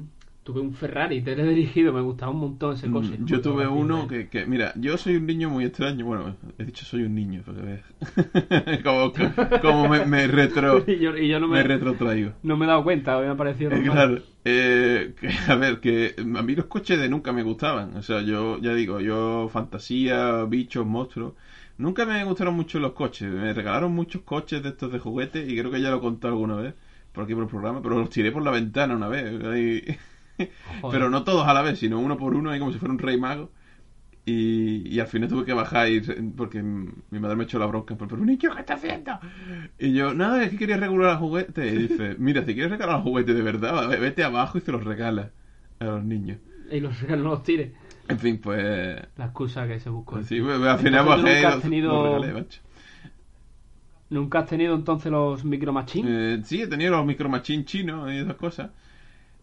[0.46, 3.18] tuve un Ferrari teledirigido, me gustaba un montón ese coche.
[3.20, 6.06] Mm, Yo tuve uno que, que- mira, yo soy un niño muy extraño.
[6.06, 8.84] Bueno, he dicho soy un niño, para que veas.
[8.84, 9.12] como,
[9.62, 12.34] como me, me retro, y yo, y yo no me me, retrotraigo.
[12.44, 13.82] no me he dado cuenta, me ha parecido Eh.
[13.84, 17.98] Claro, eh, que, a ver, que a mí los coches de nunca me gustaban.
[17.98, 21.34] O sea, yo ya digo, yo fantasía, bichos, monstruos.
[21.78, 23.30] Nunca me gustaron mucho los coches.
[23.32, 26.34] Me regalaron muchos coches de estos de juguete y creo que ya lo he contado
[26.36, 26.74] alguna vez
[27.12, 29.44] por aquí por el programa, pero los tiré por la ventana una vez.
[29.44, 29.84] ahí.
[30.38, 31.00] Joder.
[31.00, 33.00] pero no todos a la vez, sino uno por uno, ahí como si fuera un
[33.00, 33.52] rey mago.
[34.28, 36.02] Y, y al final tuve que bajar y,
[36.36, 37.96] porque mi madre me echó la bronca.
[37.96, 39.20] Pero, niño, ¿qué está haciendo?
[39.78, 41.68] Y yo, nada, es que quería regular el juguete.
[41.68, 44.72] Y dice, mira, si quieres regalar el juguete de verdad, ve- vete abajo y se
[44.72, 45.30] los regala
[45.80, 46.40] a los niños.
[46.72, 47.72] Y los no los tires.
[48.08, 49.00] En fin, pues...
[49.16, 50.16] La excusa que se buscó.
[50.16, 52.62] pues sí, pues, al final bajé y nunca has los, tenido- los regalé, macho.
[54.10, 56.36] ¿Nunca has tenido entonces los Micro Machine?
[56.36, 58.70] Eh, sí, he tenido los Micro Machine chinos y esas cosas.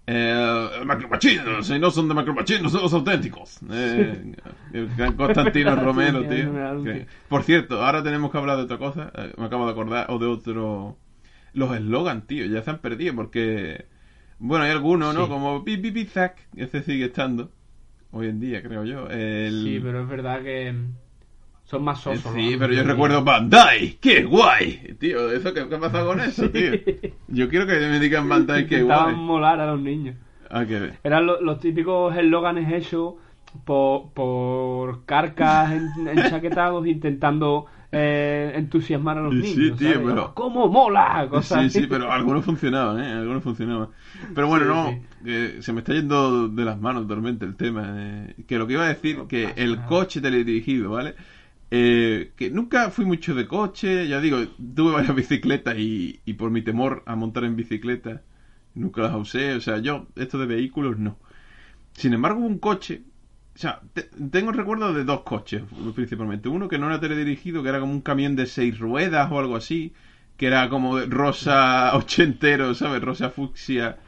[0.07, 3.61] Eh, Micro Machine, si no son de no son los auténticos.
[3.71, 4.35] Eh,
[5.17, 6.83] Constantino Romero, tío.
[6.83, 9.13] Que- por cierto, ahora tenemos que hablar de otra cosa.
[9.15, 10.99] eh, me acabo de acordar, o de otro.
[11.55, 13.87] Los eslogans, tío, ya se han perdido porque.
[14.39, 15.25] Bueno, hay algunos, ¿no?
[15.25, 15.31] Sí.
[15.31, 17.53] Como Pi Pi Pi Zac, ese sigue estando.
[18.11, 19.09] Hoy en día, creo yo.
[19.09, 19.63] El...
[19.65, 20.75] Sí, pero es verdad que
[21.73, 22.35] son más Eh, sosos.
[22.35, 22.59] Sí, ¿no?
[22.59, 24.95] pero yo recuerdo Bandai, qué guay.
[25.01, 26.73] Tío, ¿eso qué, qué ha pasado con eso, tío?
[27.29, 29.17] Yo quiero que me digan Bandai, qué guay.
[29.17, 30.17] molar a los niños.
[30.51, 30.99] Ah, ver.
[31.03, 33.15] Eran lo- los típicos eslóganes hechos
[33.65, 37.65] por, por carcas en- enchaquetados intentando
[37.95, 39.51] eh, entusiasmar a los niños.
[39.79, 40.09] sí, tío, ¿sabes?
[40.09, 41.27] pero- ¡Cómo mola!
[41.31, 43.13] Cosas Sí, sí, pero algunos funcionaban, ¿eh?
[43.13, 43.89] Algunos funcionaban.
[44.35, 45.25] Pero bueno, Sí, no, sí.
[45.25, 47.85] que se me está yendo de las manos totalmente el tema.
[47.97, 51.15] eh, que lo que iba a decir, que pasa el coche teledirigido, ¿vale?
[51.75, 54.39] Eh, que nunca fui mucho de coche, ya digo,
[54.75, 58.23] tuve varias bicicletas y, y por mi temor a montar en bicicleta,
[58.75, 59.55] nunca las usé.
[59.55, 61.19] O sea, yo, esto de vehículos, no.
[61.95, 63.03] Sin embargo, un coche.
[63.55, 65.63] O sea, te- tengo recuerdo de dos coches,
[65.95, 66.49] principalmente.
[66.49, 69.57] Uno que no era teledirigido, que era como un camión de seis ruedas o algo
[69.57, 69.93] así.
[70.37, 73.03] Que era como rosa ochentero, ¿sabes?
[73.03, 73.99] Rosa fucsia.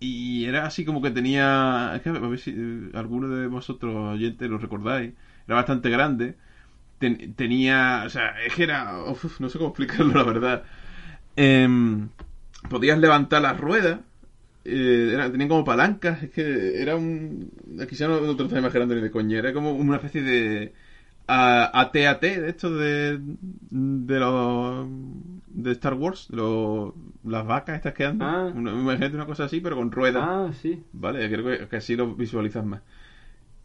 [0.00, 1.92] Y era así como que tenía.
[1.96, 5.12] Es que a ver si eh, alguno de vosotros oyentes lo recordáis.
[5.46, 6.36] Era bastante grande.
[7.00, 8.04] Ten- tenía.
[8.06, 9.02] O sea, es que era.
[9.10, 10.62] uf, no sé cómo explicarlo, la verdad.
[11.36, 12.08] Em,
[12.68, 14.00] podías levantar las ruedas.
[14.64, 16.22] Eh, era, tenían como palancas.
[16.22, 17.50] Es que era un.
[17.88, 19.38] Quizá no, no te lo estás imaginando ni de coña.
[19.38, 20.72] Era como una especie de.
[21.26, 23.18] a- AT-AT de estos de.
[23.70, 24.86] de los.
[25.48, 26.28] de Star Wars.
[27.24, 28.28] Las vacas estas que andan.
[28.28, 28.52] Ah.
[28.54, 30.22] Una- imagínate una cosa así, pero con ruedas.
[30.26, 30.82] Ah, sí.
[30.92, 32.82] Vale, creo que, que así lo visualizas más.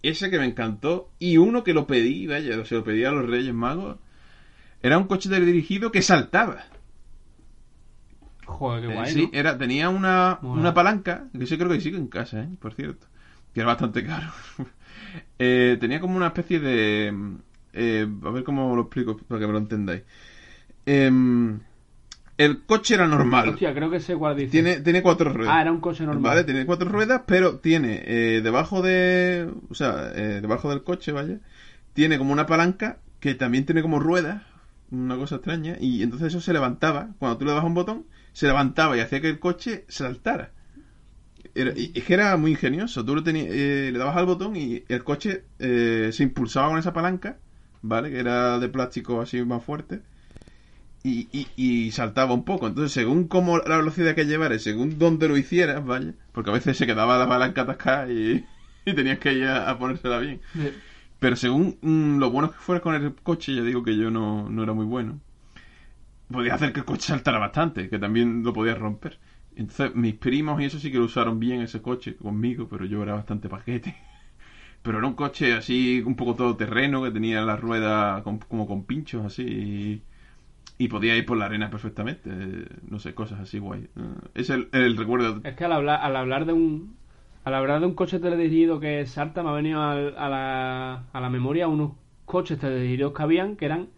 [0.10, 1.10] Ese que me encantó.
[1.20, 3.98] Y uno que lo pedí, vaya, se lo pedí a los Reyes Magos.
[4.82, 6.64] Era un coche teledirigido que saltaba.
[8.46, 9.30] Joder, qué Eh, guay, sí, ¿no?
[9.34, 12.50] era, tenía una, una palanca, que yo creo que sigue en casa, ¿eh?
[12.60, 13.08] por cierto.
[13.54, 14.32] Que era bastante caro.
[15.40, 17.14] Eh, tenía como una especie de...
[17.74, 20.04] eh, a ver cómo lo explico para que me lo entendáis.
[20.86, 21.60] Em,
[22.38, 23.50] el coche era normal.
[23.50, 24.52] Hostia, creo que sé cuál dice.
[24.52, 25.54] Tiene, tiene cuatro ruedas.
[25.56, 26.22] Ah, era un coche normal.
[26.22, 29.50] Vale, tiene cuatro ruedas, pero tiene eh, debajo de.
[29.70, 31.40] O sea, eh, debajo del coche, vaya.
[31.94, 34.44] Tiene como una palanca que también tiene como ruedas.
[34.92, 35.78] Una cosa extraña.
[35.80, 37.10] Y entonces eso se levantaba.
[37.20, 40.52] Cuando tú le dabas un botón, se levantaba y hacía que el coche saltara.
[41.54, 43.06] Era, y es que era muy ingenioso.
[43.06, 46.80] Tú lo tenías, eh, le dabas al botón y el coche eh, se impulsaba con
[46.80, 47.38] esa palanca,
[47.82, 48.12] ¿vale?
[48.12, 50.02] Que era de plástico así más fuerte.
[51.08, 52.68] Y, y, y saltaba un poco.
[52.68, 56.78] Entonces, según cómo la velocidad que llevaras, según dónde lo hicieras, vaya, porque a veces
[56.78, 58.48] se quedaba la palanca atascada y,
[58.86, 60.42] y tenías que ir a, a ponérsela bien.
[61.20, 64.50] Pero según mm, lo bueno que fuera con el coche, ya digo que yo no,
[64.50, 65.22] no era muy bueno.
[66.32, 69.20] Podía hacer que el coche saltara bastante, que también lo podía romper.
[69.56, 73.04] Entonces, mis primos y eso sí que lo usaron bien ese coche conmigo, pero yo
[73.04, 73.96] era bastante paquete.
[74.84, 78.86] Pero era un coche así, un poco todoterreno, que tenía la rueda con- como con
[78.86, 79.44] pinchos así.
[79.44, 80.04] Y,
[80.78, 82.30] y podía ir por la arena perfectamente.
[82.32, 83.84] eh, No sé, cosas así guay.
[83.96, 84.02] Eh,
[84.34, 85.42] Es el, el recuerdo.
[85.44, 86.96] Es que al hablar, al hablar de un
[87.46, 91.22] al hablar de un coche teledirigido que salta me ha venido al- a, la, a
[91.22, 91.92] la memoria unos
[92.26, 93.90] coches teledirigidos que habían que eran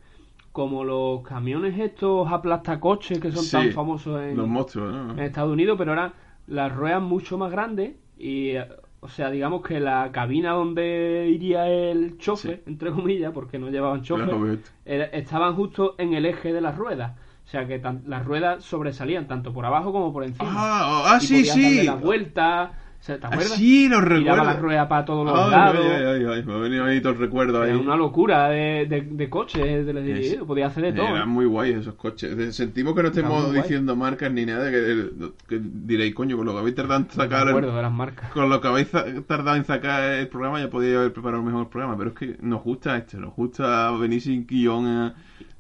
[0.52, 5.12] como los camiones estos aplastacoches que son Sí, tan famosos en, Los monstruos, ¿no?
[5.14, 6.12] en Estados Unidos, pero eran
[6.48, 8.56] las ruedas mucho más grandes y
[9.00, 14.02] o sea, digamos que la cabina donde iría el chofer, entre comillas, porque no llevaban
[14.02, 17.14] chofer, Claro, estaban justo en el eje de las ruedas.
[17.46, 20.50] O sea, que tan- las ruedas sobresalían tanto por abajo como por encima.
[20.52, 21.84] Ah, ah, Y sí, darle sí.
[21.86, 22.72] la vuelta,
[23.18, 23.54] ¿te Ah, acuerdas?
[23.58, 24.44] sí, lo recuerdo.
[24.44, 25.86] la rueda para todos los Ay, lados.
[25.86, 27.70] ay, ay, ay, me ha venido ahí todo el recuerdo ahí.
[27.70, 31.08] Era una locura de, de, de coches, de, de, podía hacer de todo.
[31.08, 32.56] Eran muy guays esos coches.
[32.56, 33.62] Sentimos que no estemos guay.
[33.62, 34.70] diciendo marcas ni nada.
[34.70, 35.10] Que,
[35.48, 37.48] que diréis, coño, con lo que habéis tardado en sacar.
[37.48, 38.32] de las marcas.
[38.32, 38.90] con lo que habéis
[39.26, 41.98] tardado en sacar el programa, ya podía haber preparado mejor el programa.
[41.98, 45.16] Pero es que nos gusta esto, nos gusta venir sin guion a,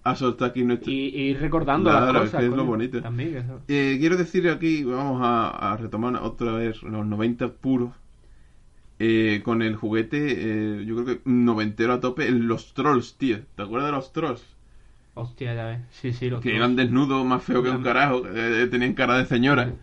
[0.09, 0.91] aquí nuestro.
[0.91, 2.39] Y, recordando Claro, las es cosas.
[2.39, 3.01] que es lo coño, bonito.
[3.01, 7.49] También, que eso- Eh, quiero decir aquí, vamos a, a retomar otra vez los 90
[7.49, 7.91] puros.
[8.99, 10.17] eh, con el juguete,
[10.79, 13.39] eh, yo creo que noventero a tope, los trolls, tío.
[13.55, 14.43] ¿Te acuerdas de los trolls?
[15.13, 15.79] Hostia, ya ves.
[15.91, 16.57] Sí, sí, los Que dos.
[16.57, 18.23] iban desnudos, más feo que un carajo.
[18.27, 19.73] eh, tenían cara de señora,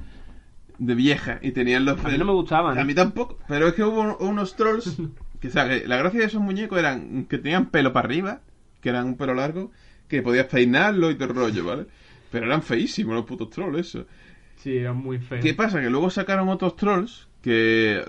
[0.79, 2.05] de vieja, y tenían los.
[2.05, 2.77] A mí no me gustaban.
[2.77, 2.85] A ¿eh?
[2.85, 4.97] mí tampoco, pero es que hubo unos trolls.
[5.41, 8.41] Que, o sea, que la gracia de esos muñecos eran que tenían pelo para arriba,
[8.81, 9.71] que eran un pelo largo,
[10.09, 11.87] que podías peinarlo y todo el rollo, ¿vale?
[12.31, 14.07] Pero eran feísimos los putos trolls, eso.
[14.57, 15.43] Sí, eran muy feos.
[15.43, 15.81] ¿Qué pasa?
[15.81, 18.03] Que luego sacaron otros trolls que,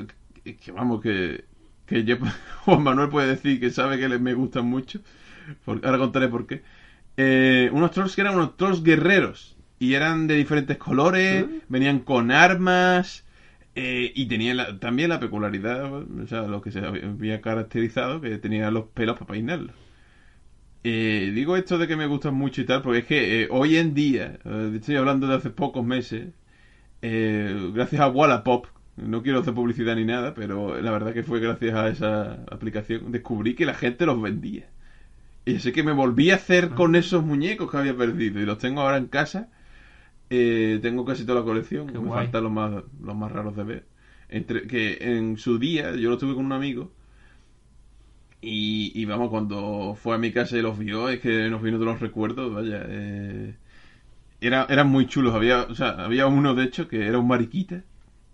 [0.43, 1.45] que, que vamos, que,
[1.85, 2.17] que yo-
[2.65, 5.01] Juan Manuel puede decir que sabe que le- me gustan mucho.
[5.65, 6.63] Por- ahora contaré por qué.
[7.17, 9.55] Eh, unos trolls que eran unos trolls guerreros.
[9.77, 13.23] Y eran de diferentes colores, venían con armas.
[13.77, 18.37] eh, y tenían la- también la peculiaridad, o sea, lo que se había caracterizado, que
[18.37, 19.75] tenían los pelos para peinarlos.
[20.87, 23.77] Eh, digo esto de que me gustan mucho y tal, porque es que eh, hoy
[23.77, 26.27] en día, eh, estoy hablando de hace pocos meses,
[27.01, 31.39] eh, gracias a Wallapop, no quiero hacer publicidad ni nada, pero la verdad que fue
[31.39, 34.67] gracias a esa aplicación, descubrí que la gente los vendía.
[35.43, 36.75] Y así que me volví a hacer Ah.
[36.75, 39.49] con esos muñecos que había perdido y los tengo ahora en casa.
[40.29, 42.25] Eh, tengo casi toda la colección, Qué me guay.
[42.25, 43.85] faltan los más, los más raros de ver.
[44.29, 46.91] Entre, que en su día yo lo tuve con un amigo
[48.41, 51.79] y, y vamos, cuando fue a mi casa y los vio, es que nos vino
[51.79, 52.83] de los recuerdos, vaya.
[52.87, 53.55] eh,
[54.41, 55.33] era, eran muy chulos.
[55.35, 57.83] Había, o sea, había uno, de hecho, que era un mariquita.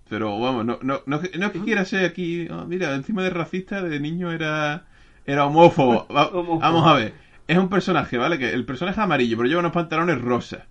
[0.09, 2.47] Pero vamos, no, no, no, no es que quiera ser aquí.
[2.51, 4.85] ah, mira, encima de racista, de niño era,
[5.25, 6.07] era homófobo.
[6.15, 6.59] Va- Homófobo.
[6.59, 7.13] Vamos a ver.
[7.47, 8.37] Es un personaje, ¿vale?
[8.37, 10.63] Que el personaje es amarillo, pero lleva unos pantalones rosas.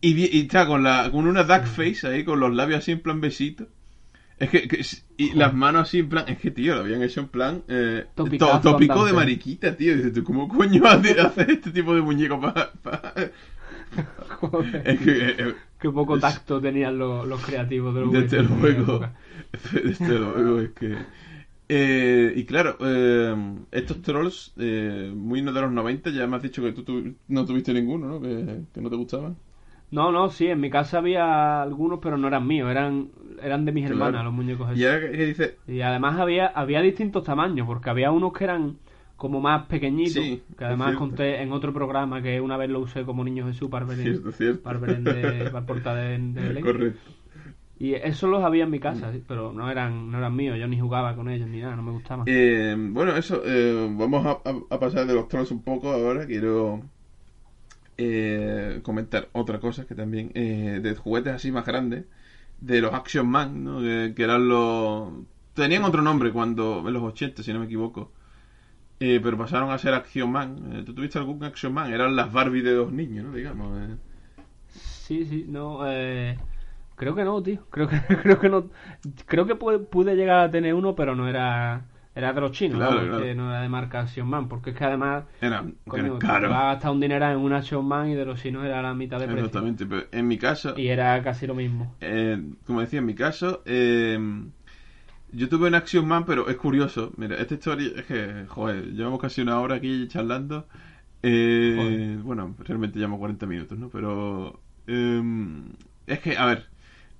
[0.00, 3.00] Y, y está con, la, con una duck face ahí, con los labios así en
[3.00, 3.68] plan besito.
[4.40, 4.84] Es que,
[5.16, 8.06] y las manos así en plan, es que tío, lo habían hecho en plan eh,
[8.14, 9.96] Topicazo tópico de mariquita, tío.
[9.96, 12.70] Dices tú, ¿cómo coño hace- hacer este tipo de muñeco para...
[14.40, 14.82] Joder.
[14.88, 15.10] Es que...
[15.10, 19.00] eh, eh, Qué poco tacto tenían los, los creativos de los desde luego,
[19.72, 20.96] desde luego, es que...
[21.70, 23.36] Eh, y claro, eh,
[23.72, 27.44] estos trolls, eh, muy de los 90, ya me has dicho que tú, tu- no
[27.44, 28.20] tuviste ninguno, ¿no?
[28.22, 29.36] Que, que no te gustaban.
[29.90, 33.08] No, no, sí, en mi casa había algunos, pero no eran míos, eran,
[33.42, 34.02] eran de mis Claro.
[34.02, 34.80] hermanas los muñecos esos.
[35.66, 38.76] Y ahora además había, había distintos tamaños, porque había unos que eran
[39.16, 43.04] como más pequeñitos, Sí, que además conté en otro programa que una vez lo usé
[43.04, 44.62] como niño Jesús para Belén, Cierto, cierto.
[44.62, 46.64] para Belén de, para el portal de, de Belén.
[46.64, 47.10] correcto.
[47.80, 50.66] Y esos los había en mi casa, sí, pero no eran, no eran míos, yo
[50.66, 52.26] ni jugaba con ellos ni nada, no me gustaban.
[52.28, 56.26] Eh, bueno, eso, eh, vamos a, a- a pasar de los trolls un poco ahora.
[56.26, 56.82] Quiero
[57.98, 62.04] eh, comentar otra cosa que también, eh, de juguetes así más grandes,
[62.60, 63.80] de los Action Man, ¿no?
[63.80, 65.12] que, eran los...
[65.54, 68.12] Tenían otro nombre cuando, en los 80, si no me equivoco.
[69.00, 70.72] Eh, pero pasaron a ser Action Man.
[70.72, 71.92] Eh, ¿Tú tuviste algún Action Man?
[71.92, 73.32] Eran las Barbie de dos niños, ¿no?
[73.32, 73.78] Digamos.
[73.78, 73.96] eh.
[74.68, 76.36] Sí, sí, no, eh,
[76.96, 78.68] creo que no, tío, creo que, creo que no,
[79.26, 81.86] creo que pude, pude llegar a tener uno, pero no era,
[82.18, 83.24] era de los chinos, Claro, vamos, claro.
[83.24, 86.26] que no era de marca Action Man, porque es que además, Eran, coño, eran te
[86.48, 88.92] vas a gastar un dinero en un Action Man y de los chinos era la
[88.92, 89.44] mitad de precio.
[89.46, 90.74] Exactamente, pero en mi caso...
[90.76, 91.94] Y era casi lo mismo.
[92.00, 94.18] Eh, como decía, en mi caso, eh,
[95.30, 97.12] yo tuve un Action Man, pero es curioso.
[97.16, 100.66] Mira, esta historia es que, joder, llevamos casi una hora aquí charlando.
[101.22, 103.88] Eh, bueno, realmente llevamos 40 minutos, ¿no?
[103.90, 105.22] Pero eh,
[106.06, 106.66] es que, a ver,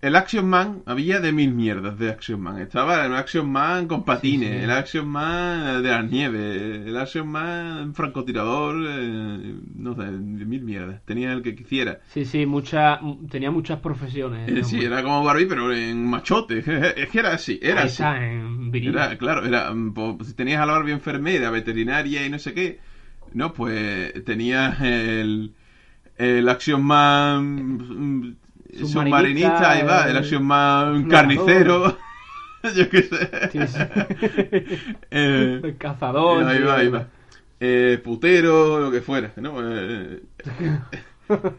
[0.01, 2.61] el Action Man, había de mil mierdas de Action Man.
[2.61, 4.65] Estaba el Action Man con patines, Sí, sí.
[4.65, 10.63] el Action Man de las nieves, el Action Man francotirador, eh, no sé, de mil
[10.63, 11.01] mierdas.
[11.05, 11.99] Tenía el que quisiera.
[12.15, 14.49] Sí, sí, mucha, tenía muchas profesiones.
[14.49, 16.59] Eh, sí, era como Barbie, pero en machote.
[16.97, 17.95] Es que era así, era Ahí así.
[17.95, 18.71] está, en.
[18.75, 19.73] Era, claro, era,
[20.25, 22.79] si tenías a la Barbie enfermera, veterinaria y no sé qué,
[23.33, 25.55] no, pues tenías el,
[26.17, 28.37] el Action Man mm,
[28.73, 31.99] Submarinista, submarinista, ahí va, el el Action Man carnicero,
[32.77, 33.31] yo qué sé.
[33.51, 33.79] Sí, sí.
[35.11, 36.45] Eh, el cazador.
[36.45, 37.07] ahí sí, va, ahí va.
[37.61, 39.55] Eh, putero, lo que fuera, ¿no?
[39.61, 40.23] Eh,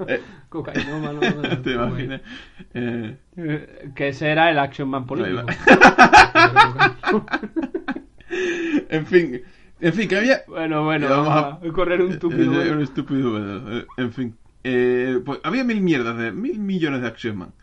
[0.08, 1.20] Eh, Cocainómano.
[1.64, 2.22] ¿Te imaginas?
[2.74, 5.46] Eh, Eh, Que ese era el Action Man político.
[8.90, 9.42] en fin,
[9.80, 10.42] en fin, que había...
[10.48, 11.34] bueno, bueno, vamos
[11.64, 12.12] a correr un.
[12.14, 13.80] Eh, eh, un estúpido.
[13.80, 17.54] Eh, En fin, eh, pues había mil mierdas de mil millones de Action Man.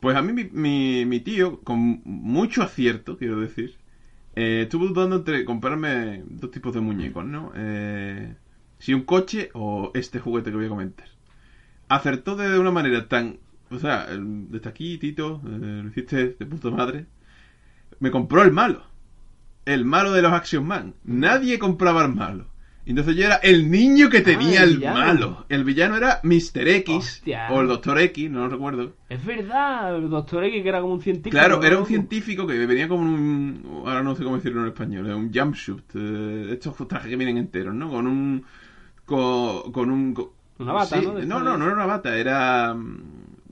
[0.00, 3.76] Pues a mí mi, mi, mi tío, con mucho acierto, quiero decir,
[4.34, 7.52] eh, estuvo dudando entre comprarme dos tipos de muñecos, ¿no?
[7.54, 8.34] Eh,
[8.78, 11.08] si un coche o este juguete que voy a comentar.
[11.88, 13.38] Acertó de una manera tan...
[13.70, 17.06] O sea, desde aquí, Tito, eh, lo hiciste de puta madre.
[17.98, 18.84] Me compró el malo.
[19.66, 20.94] El malo de los Action Man.
[21.04, 22.46] Nadie compraba el malo.
[22.86, 25.44] Entonces yo era el niño que tenía Ah, el malo.
[25.48, 26.66] El villano era Mr.
[26.66, 27.48] X Hostia.
[27.52, 28.94] o el Doctor X, no lo recuerdo.
[29.08, 31.30] Es verdad, el Doctor X que era como un científico.
[31.30, 33.82] Claro, era un científico que venía como un...
[33.86, 35.06] Ahora no sé cómo decirlo en español.
[35.06, 35.84] Un jumpsuit.
[35.94, 37.90] eh, estos trajes que vienen enteros, ¿no?
[37.90, 38.44] Con un...
[39.04, 40.14] Con, con un...
[40.14, 40.28] con-
[40.58, 41.12] Una bata, Sí, ¿no?
[41.20, 42.70] No, no, no era una bata, era...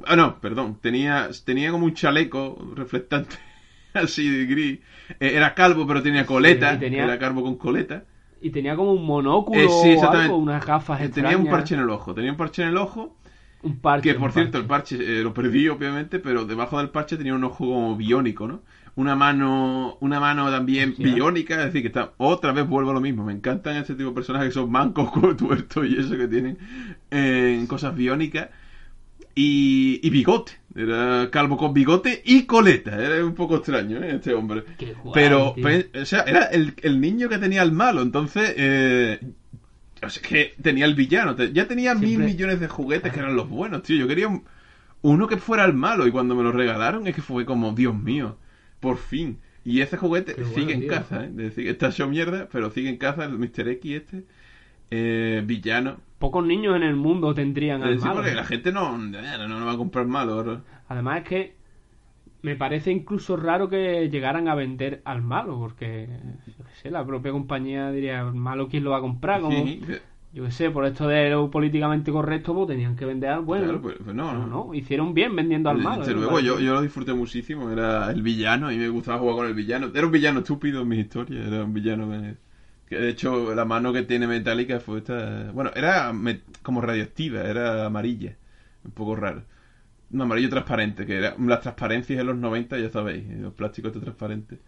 [0.05, 0.79] Ah, no, perdón.
[0.81, 3.37] Tenía, tenía como un chaleco reflectante
[3.95, 4.79] así de gris.
[5.21, 6.71] Eh, era calvo, pero tenía coleta.
[6.71, 8.05] Sí, y tenía- Era calvo con coleta.
[8.41, 11.51] Y tenía como un monóculo Eh, sí, o algo, unas gafas Eh, Tenía un extrañas.
[11.51, 12.15] parche en el ojo.
[12.15, 13.17] Tenía un parche en el ojo.
[13.63, 14.13] Un parche.
[14.13, 17.35] Que por un cierto, el parche eh, lo perdí obviamente, pero debajo del parche tenía
[17.35, 18.63] un ojo como biónico, ¿no?
[18.95, 21.15] Una mano, una mano también Hostia.
[21.15, 23.25] biónica, es decir, que está, otra vez vuelvo a lo mismo.
[23.25, 26.59] Me encantan ese tipo de personajes que son mancos, tuertos y eso que tienen
[27.11, 28.49] eh, cosas biónicas.
[29.35, 34.17] Y, y bigote, era calvo con bigote y coleta, era un poco extraño ¿eh?
[34.17, 34.65] este hombre.
[34.79, 35.67] Qué guay, Pero, tío.
[36.03, 39.19] o sea, era el, el niño que tenía el malo, entonces, eh,
[40.03, 41.37] o sea, que tenía el villano.
[41.37, 43.97] Ya tenía mil millones de juguetes que eran los buenos, tío.
[43.97, 44.45] Yo quería un-
[45.03, 47.95] uno que fuera el malo y cuando me lo regalaron es que fue como, Dios
[47.97, 48.37] mío,
[48.81, 49.39] por fin.
[49.65, 50.89] Y ese juguete Qué bueno, sigue en tío.
[50.91, 51.29] casa, ¿eh?
[51.31, 53.69] Es decir, está hecho mierda, pero sigue en casa el Mr.
[53.69, 54.25] X este,
[54.91, 56.01] eh, villano.
[56.19, 58.17] Pocos niños en el mundo tendrían al decir, malo.
[58.21, 60.63] porque la gente no, no, no va a comprar malo.
[60.89, 61.57] Además es que
[62.43, 66.09] me parece incluso raro que llegaran a vender al malo, porque
[66.47, 69.81] yo qué sé, la propia compañía diría, malo quién lo va a comprar, como Sí,
[70.33, 73.65] yo qué sé, por esto de lo políticamente correcto, pues tenían que vender al bueno.
[73.65, 76.01] claro, pues, pues no, no, hicieron bien vendiendo al malo.
[76.01, 76.17] Desde ¿eh?
[76.17, 77.71] Luego, yo, yo lo disfruté muchísimo.
[77.71, 79.91] Era el villano y me gustaba jugar con el villano.
[79.95, 81.47] Era un villano estúpido en mis historias.
[81.47, 82.37] Era un villano que,
[82.89, 85.51] que, de hecho, la mano que tiene metálica fue esta.
[85.53, 86.13] Bueno, era
[86.63, 88.37] como radioactiva, era amarilla.
[88.85, 89.43] Un poco raro.
[90.11, 94.03] Un amarillo transparente, que era las transparencias en los 90, ya sabéis, los plásticos estos
[94.03, 94.59] transparentes.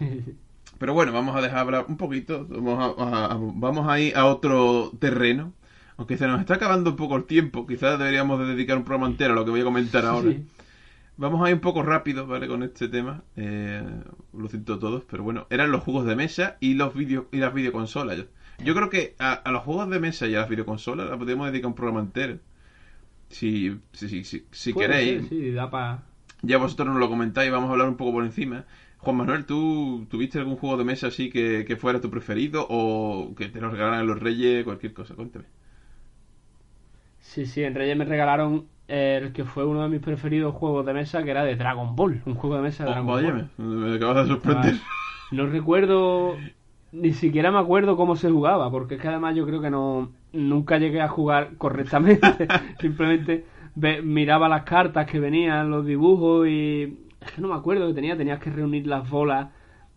[0.78, 2.46] Pero bueno, vamos a dejar hablar un poquito.
[2.48, 5.52] Vamos a, vamos a ir a otro terreno.
[5.96, 7.66] Aunque se nos está acabando un poco el tiempo.
[7.66, 10.32] Quizás deberíamos de dedicar un programa entero a lo que voy a comentar ahora.
[10.32, 10.44] Sí.
[11.18, 12.46] Vamos a ir un poco rápido, ¿vale?
[12.48, 13.24] Con este tema.
[13.36, 13.82] Eh,
[14.34, 17.54] lo siento todos, pero bueno, eran los juegos de mesa y los video, y las
[17.54, 18.18] videoconsolas.
[18.18, 18.24] Yo,
[18.58, 21.50] yo creo que a, a los juegos de mesa y a las videoconsolas la podemos
[21.50, 22.38] dedicar un programa entero.
[23.30, 25.28] Si, si, si, si, queréis.
[25.28, 26.04] ser, sí, da para...
[26.42, 28.66] Ya vosotros nos lo comentáis, vamos a hablar un poco por encima.
[28.98, 33.34] Juan Manuel, ¿tú tuviste algún juego de mesa así que, que fuera tu preferido o
[33.36, 35.14] que te lo regalaran los reyes, cualquier cosa?
[35.14, 35.46] Cuéntame.
[37.20, 40.92] Sí, sí, en Reyes me regalaron el que fue uno de mis preferidos juegos de
[40.94, 43.50] mesa, que era de Dragon Ball, un juego de mesa de Oh, Dragon Ball.
[43.58, 44.74] me acabas de sorprender.
[44.74, 44.90] Ah,
[45.30, 46.42] No recuerdo,
[46.92, 50.12] ni siquiera me acuerdo cómo se jugaba, porque es que además yo creo que no
[50.32, 52.52] nunca llegué a jugar correctamente.
[52.80, 57.88] Simplemente ve- miraba las cartas que venían, los dibujos y es que no me acuerdo
[57.88, 59.48] que tenía, tenías que reunir las bolas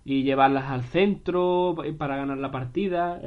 [0.06, 3.20] y llevarlas al centro pa- para ganar la partida.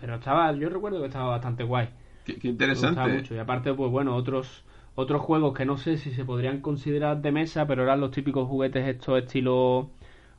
[0.00, 1.88] Pero estaba, yo recuerdo que estaba bastante guay.
[2.24, 3.10] Qué, qué Me gustaba interesante.
[3.10, 3.34] mucho.
[3.34, 7.32] Y aparte, pues bueno, otros otros juegos que no sé si se podrían considerar de
[7.32, 9.90] mesa, pero eran los típicos juguetes estos estilo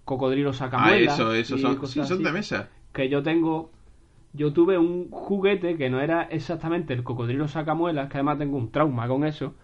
[0.05, 1.13] cocodrilo Ah, sacamuela.
[1.13, 2.69] eso, eso, son, sí, de mesa.
[2.93, 3.71] Que yo tengo...
[4.33, 8.71] Yo tuve un juguete que no era exactamente el cocodrilo sacamuelas, que además tengo un
[8.71, 9.55] trauma con eso,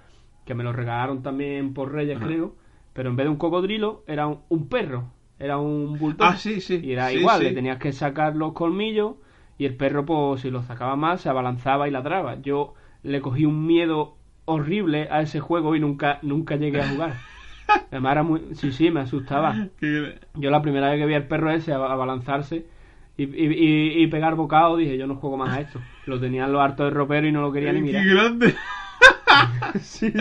[0.45, 2.27] que me lo regalaron también por Reyes, Ajá.
[2.27, 2.55] creo,
[2.93, 6.27] pero en vez de un cocodrilo era un, un perro, era un bulldog.
[6.29, 6.75] Ah, sí, sí.
[6.81, 7.45] Y era sí, igual, sí.
[7.45, 9.15] le tenías que sacar los colmillos
[9.57, 12.41] y el perro, pues si lo sacaba más, se abalanzaba y ladraba.
[12.41, 12.73] Yo
[13.03, 14.16] le cogí un miedo
[14.47, 17.13] horrible a ese juego y nunca, nunca llegué a jugar.
[17.91, 18.41] Además era muy...
[18.55, 19.55] Sí, sí, me asustaba.
[19.79, 22.65] Qué- Yo la primera vez que vi al perro ese ab- abalanzarse
[23.17, 25.79] y, y, y- pegar bocado, dije, yo no juego más a esto.
[26.05, 28.07] Lo tenía en lo harto de ropero y no lo quería ni qué mirar.
[28.07, 28.55] grande.
[29.81, 30.17] Sí, sí.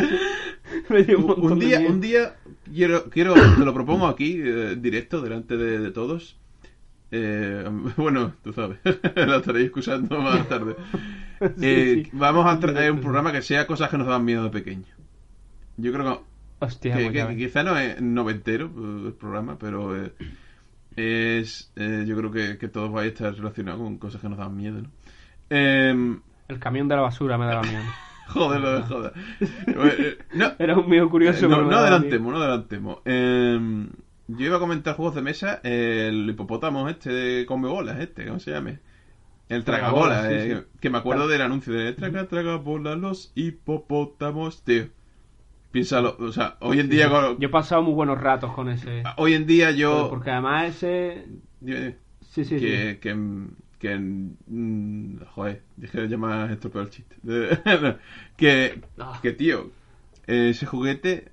[0.89, 2.37] Me dio un, día, un día
[2.73, 6.37] quiero, quiero, te lo propongo aquí, eh, directo, delante de, de todos.
[7.11, 7.65] Eh,
[7.97, 8.79] bueno, tú sabes,
[9.17, 10.77] lo estaréis escuchando más tarde.
[11.61, 12.11] Eh, sí.
[12.13, 14.87] Vamos a traer un programa que sea cosas que nos dan miedo de pequeño.
[15.77, 19.95] Yo creo que, Hostia, que- pues que- quizá no es noventero eh, el programa, pero
[19.97, 20.13] eh,
[20.97, 24.39] es, eh, yo creo que, que todos vais a estar relacionados con cosas que nos
[24.39, 24.89] dan miedo, ¿no?
[25.51, 26.17] Eh,
[26.49, 27.83] El camión de la basura me daba miedo.
[28.29, 29.13] Joder, lo de joder.
[29.41, 31.47] Eh, no, Era un mío curioso.
[31.47, 32.99] Eh, no, adelantemos, no adelantemos.
[33.05, 33.87] Eh,
[34.29, 38.39] yo iba a comentar juegos de mesa, el hipopótamo este de come bolas, este, ¿cómo
[38.41, 38.81] se llame?
[39.49, 40.79] El tragabolas, Tragabolas, sí, eh, sí.
[40.81, 44.89] que me acuerdo del anuncio de traga, tragabolas, los hipopótamos, tío.
[45.71, 49.03] Piénsalo, o sea, hoy en día, con- Yo he pasado muy buenos ratos con ese.
[49.19, 51.27] hoy en día yo, Porque además ese.
[52.31, 52.99] Sí, sí, que, sí.
[53.01, 53.17] que,
[53.79, 57.17] que, mm, joder, dije de llamar estropeó el chiste.
[58.37, 59.19] que, Ah.
[59.23, 59.71] que tío,
[60.27, 61.29] ese juguete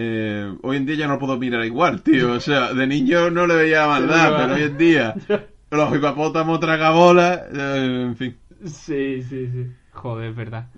[0.00, 2.32] eh, hoy en día ya no puedo mirar igual, tío.
[2.32, 5.20] O sea, de niño no le veía maldad, pero hoy en día
[5.70, 8.36] los hipopótamos tragabolas, eh, en fin.
[8.66, 9.76] Sí, sí, sí.
[9.92, 10.68] Joder, es verdad.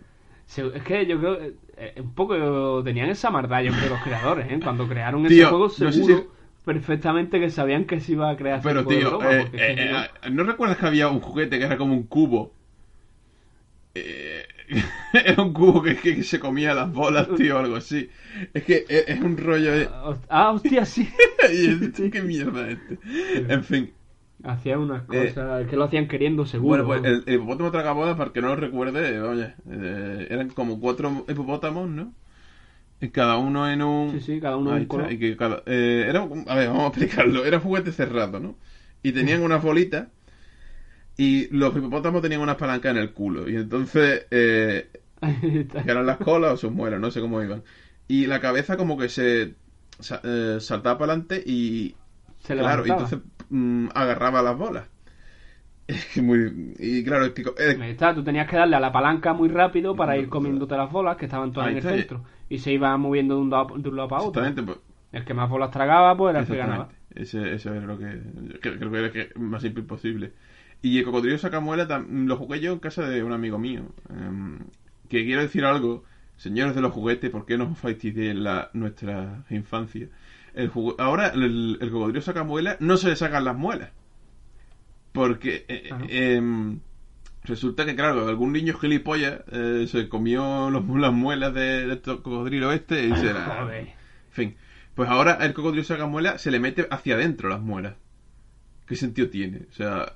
[0.75, 1.39] Es que yo creo
[1.77, 4.61] eh, un poco tenían esa maldad, yo creo, los creadores, ¿eh?
[4.63, 6.29] Cuando crearon ese Tío, juego, no sé seguro si-
[6.65, 10.05] perfectamente que sabían que se iba a crear ese Pero de tío, broma, eh, no-
[10.23, 12.53] eh, ¿no recuerdas que había un juguete que era como un cubo?
[13.95, 14.47] Eh,
[15.13, 18.09] era un cubo que, que se comía las bolas, tío, o algo así.
[18.55, 19.73] Es que es, es un rollo...
[19.73, 19.89] de-
[20.29, 21.09] Ah, hostia, sí.
[21.53, 22.99] y ¿Qué mierda es este?
[23.53, 23.93] En fin.
[24.45, 26.85] Hacían unas Eh, cosas que lo hacían queriendo, seguro.
[26.85, 30.81] Bueno, pues el, el hipopótamo tragabolas, para que no lo recuerde, vaya, eh, eran como
[30.81, 32.15] cuatro hipopótamos, ¿no?
[33.01, 34.13] Y cada uno en un...
[34.13, 36.89] Sí, sí, cada uno en un y que cada- eh, era, a ver, vamos a
[36.89, 37.45] explicarlo.
[37.45, 38.57] Era juguete cerrado, ¿no?
[39.03, 40.09] Y tenían unas bolitas
[41.17, 43.49] y los hipopótamos tenían unas palancas en el culo.
[43.49, 44.91] Y entonces, eh,
[45.21, 47.63] que eran las colas o sus muelas, no sé cómo iban.
[48.09, 49.55] Y la cabeza como que se
[50.23, 51.95] eh, saltaba para adelante y
[52.41, 54.89] Se claro, y entonces mm, agarraba las bolas.
[55.87, 58.81] Es que muy y claro, es que eh, Ahí está, tú tenías que darle a
[58.81, 62.25] la palanca muy rápido para ir comiéndote las bolas que estaban todas en el centro.
[62.49, 64.43] Y se iban moviendo de un lado, de un lado para otro.
[64.43, 64.79] exactamente, pues,
[65.13, 66.89] El que más bolas tragaba, pues era el que ganaba.
[67.15, 68.21] Ese, ese era lo que
[68.61, 70.33] creo, que era que más simple posible.
[70.83, 73.83] Y el cocodrilo sacamuela lo jugué yo en casa de un amigo mío.
[74.11, 74.59] em,
[75.09, 76.05] que quiero decir algo,
[76.37, 80.09] señores de los juguetes, ¿por qué no os fastidiéis la nuestra infancia?
[80.55, 83.91] El jugu- ahora el, el cocodrilo sacamuela no se le sacan las muelas.
[85.13, 86.05] Porque eh, Ajá.
[86.09, 86.81] em,
[87.45, 92.11] resulta que, claro, algún niño gilipollas eh, se comió los- las muelas de, de este
[92.17, 93.67] cocodrilo este y se la-.
[93.83, 94.55] En fin.
[94.95, 97.95] Pues ahora el cocodrilo sacamuela se le mete hacia adentro las muelas.
[98.87, 99.67] ¿Qué sentido tiene?
[99.71, 100.15] O sea,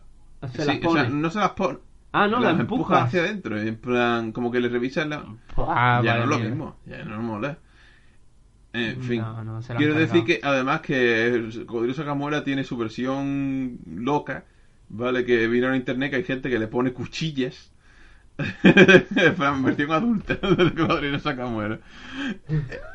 [0.49, 1.01] Se sí, las o pone.
[1.03, 1.79] sea, no se las pone.
[2.13, 3.61] Ah, no, las las empuja hacia adentro.
[3.61, 5.25] En plan, como que le revisan la.
[5.57, 6.77] Ah, ya vale, no es lo mismo.
[6.87, 7.59] Ya no mola.
[8.73, 9.21] En fin.
[9.21, 12.77] No, no, se la han Quiero decir que además que el cocodrilo sacamuela tiene su
[12.77, 14.45] versión loca.
[14.89, 17.73] Vale, que vino en internet que hay gente que le pone cuchillas.
[19.37, 21.79] Plan, versión adulta del cocodrilo sacamuela.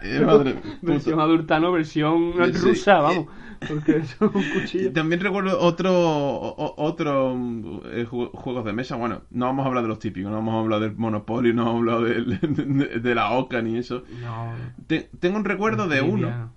[0.04, 0.78] Eh, madre, puta.
[0.82, 2.60] Versión adulta, no, versión Sí.
[2.60, 3.28] rusa, vamos.
[3.68, 4.92] Porque es un cuchillo.
[4.92, 8.96] también recuerdo otro o- otro mm, eh, ju- juegos de mesa.
[8.96, 11.66] Bueno, no vamos a hablar de los típicos, no vamos a hablar del Monopoly, no
[11.66, 14.04] vamos a hablar de, de la Oca ni eso.
[14.22, 14.54] No.
[14.88, 16.54] Te- tengo un recuerdo de uno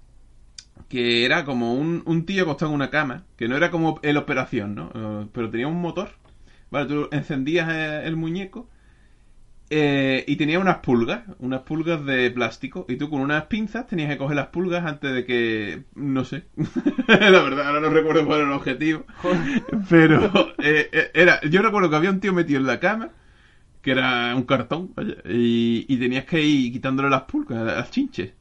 [0.88, 4.16] que era como un, un tío acostado en una cama, que no era como el
[4.16, 4.90] Operación, ¿no?
[4.94, 6.10] Eh, pero tenía un motor.
[6.70, 8.68] Vale, tú encendías eh, el muñeco
[9.76, 14.10] eh, y tenía unas pulgas, unas pulgas de plástico, y tú con unas pinzas tenías
[14.10, 16.44] que coger las pulgas antes de que, no sé,
[17.08, 19.04] la verdad ahora no recuerdo cuál era el objetivo,
[19.88, 20.20] pero
[20.58, 23.10] eh, eh, era, yo recuerdo que había un tío metido en la cama,
[23.82, 28.32] que era un cartón, vaya, y, y tenías que ir quitándole las pulgas, las chinches,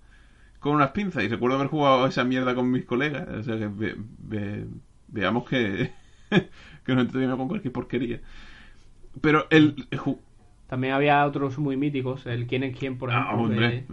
[0.60, 3.68] con unas pinzas, y recuerdo haber jugado esa mierda con mis colegas, o sea que
[3.68, 4.66] ve- ve-
[5.10, 5.92] veamos que,
[6.32, 8.22] que nos entretenemos con cualquier porquería.
[9.22, 10.00] Pero el, el
[10.74, 13.46] También había otros muy míticos, el quién es quién, por ejemplo.
[13.46, 13.86] Ah, que eh,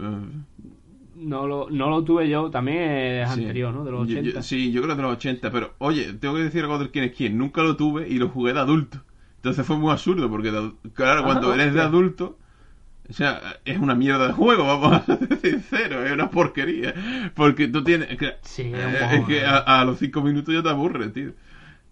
[1.15, 3.41] no, lo, no lo tuve yo, también es sí.
[3.41, 3.83] anterior, ¿no?
[3.83, 4.35] De los Yo- 80.
[4.39, 7.05] yo- sí, yo creo de los 80, pero oye, tengo que decir algo del quién
[7.05, 7.37] es quién.
[7.37, 8.99] Nunca lo tuve y lo jugué de adulto.
[9.35, 12.39] Entonces fue muy absurdo, porque de- claro, Ah, cuando eres de adulto,
[13.07, 16.95] o sea, es una mierda de juego, vamos a ser sinceros, es una porquería.
[17.35, 18.17] Porque tú tienes.
[18.17, 21.33] que- Sí, es eh, es que a, a los 5 minutos ya te aburre, tío.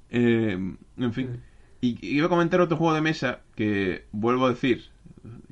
[0.10, 0.58] Eh,
[0.98, 1.42] en fin.
[1.82, 4.86] Y iba a comentar otro juego de mesa que vuelvo a decir.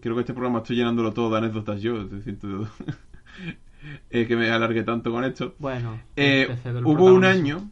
[0.01, 2.05] Creo que este programa estoy llenándolo todo de anécdotas yo.
[2.07, 2.69] te siento-
[4.09, 5.55] eh, que me alargué tanto con esto.
[5.59, 6.47] Bueno, Eh,
[6.83, 7.69] hubo un año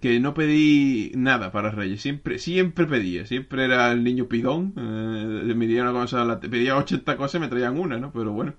[0.00, 2.00] que no pedí nada para Reyes.
[2.00, 3.26] Siempre siempre pedía.
[3.26, 4.72] Siempre era el niño pidón.
[4.76, 8.12] Eh, me dieron una cosa, la- pedía 80 cosas y me traían una, ¿no?
[8.12, 8.54] Pero bueno.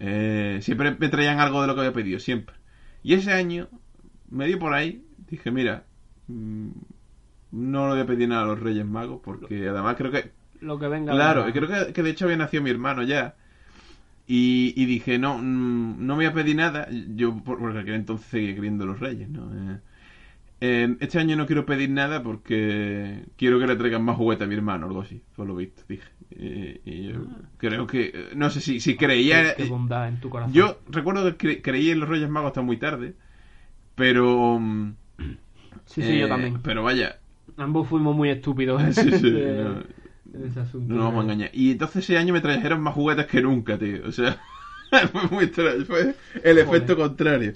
[0.00, 2.18] eh, siempre me traían algo de lo que había pedido.
[2.18, 2.56] Siempre.
[3.02, 3.68] Y ese año,
[4.28, 5.84] medio por ahí, dije, mira,
[6.26, 6.68] mm,
[7.54, 10.78] no le voy a pedir nada a los Reyes Magos porque además creo que Lo
[10.78, 11.14] que venga.
[11.14, 11.52] Claro, venga.
[11.52, 13.36] creo que, que de hecho había nacido mi hermano ya.
[14.26, 16.88] Y, y dije, no, mm, no me voy a pedir nada.
[17.16, 19.50] Yo, por- porque aquel entonces seguía queriendo los reyes, ¿no?
[19.74, 19.78] Eh,
[20.60, 24.48] Eh, este año no quiero pedir nada porque quiero que le traigan más juguetes a
[24.48, 26.08] mi hermano, algo así, por lo visto, dije.
[26.30, 27.26] Y, y yo
[27.58, 29.54] creo que, eh, no sé si, si creía...
[29.54, 30.54] Qué, qué bondad en tu corazón.
[30.54, 33.14] Yo recuerdo que cre- creí en los Reyes Magos hasta muy tarde,
[33.96, 34.58] pero...
[34.60, 34.92] mm,
[35.86, 36.60] Sí, sí, yo eh, también.
[36.62, 37.18] Pero vaya,
[37.56, 39.82] Ambos fuimos muy estúpidos Sí, sí, de- no.
[40.32, 40.94] en ese asunto.
[40.94, 41.50] no nos vamos a engañar.
[41.52, 44.06] Y entonces ese año me trajeron más juguetes que nunca, tío.
[44.06, 44.40] O sea,
[45.12, 47.52] fue muy extraño, fue el efecto contrario.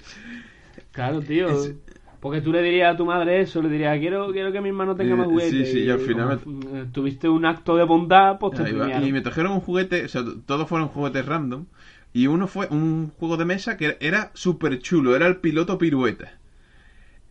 [0.91, 1.49] Claro, tío.
[1.49, 1.75] Es-
[2.19, 4.93] Porque tú le dirías a tu madre eso, le dirías, quiero, quiero que mi hermano
[4.95, 5.69] tenga Eh, más juguetes.
[5.69, 6.39] sí, sí, y al final
[6.73, 9.05] eh, tuviste un acto de bondad, pues te.
[9.07, 11.65] Y me trajeron un juguete, o sea, todos fueron juguetes random.
[12.11, 16.38] Y uno fue un juego de mesa que era súper chulo, era el piloto pirueta.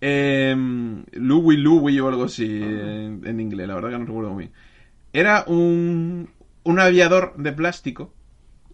[0.01, 0.55] Eh,
[1.12, 4.55] Louie Louie o algo así en, en inglés, la verdad que no recuerdo muy bien.
[5.12, 6.30] Era un,
[6.64, 8.14] un aviador de plástico,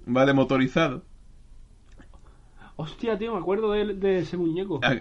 [0.07, 0.35] ¿vale?
[0.35, 1.05] Motorizado.
[2.77, 4.81] Hostia, tío, me acuerdo de, de ese muñeco.
[4.83, 4.97] Ah,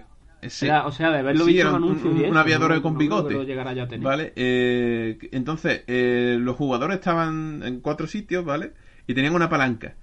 [0.49, 0.65] sí.
[0.67, 1.83] Era- o sea, de haberlo Sí, visto en un-
[2.29, 3.35] un- aviador no- con no bigote.
[3.35, 4.03] a tener.
[4.03, 4.33] ¿Vale?
[4.35, 8.73] Eh, entonces, eh, los jugadores estaban en cuatro sitios, ¿vale?
[9.07, 9.97] Y tenían una palanca.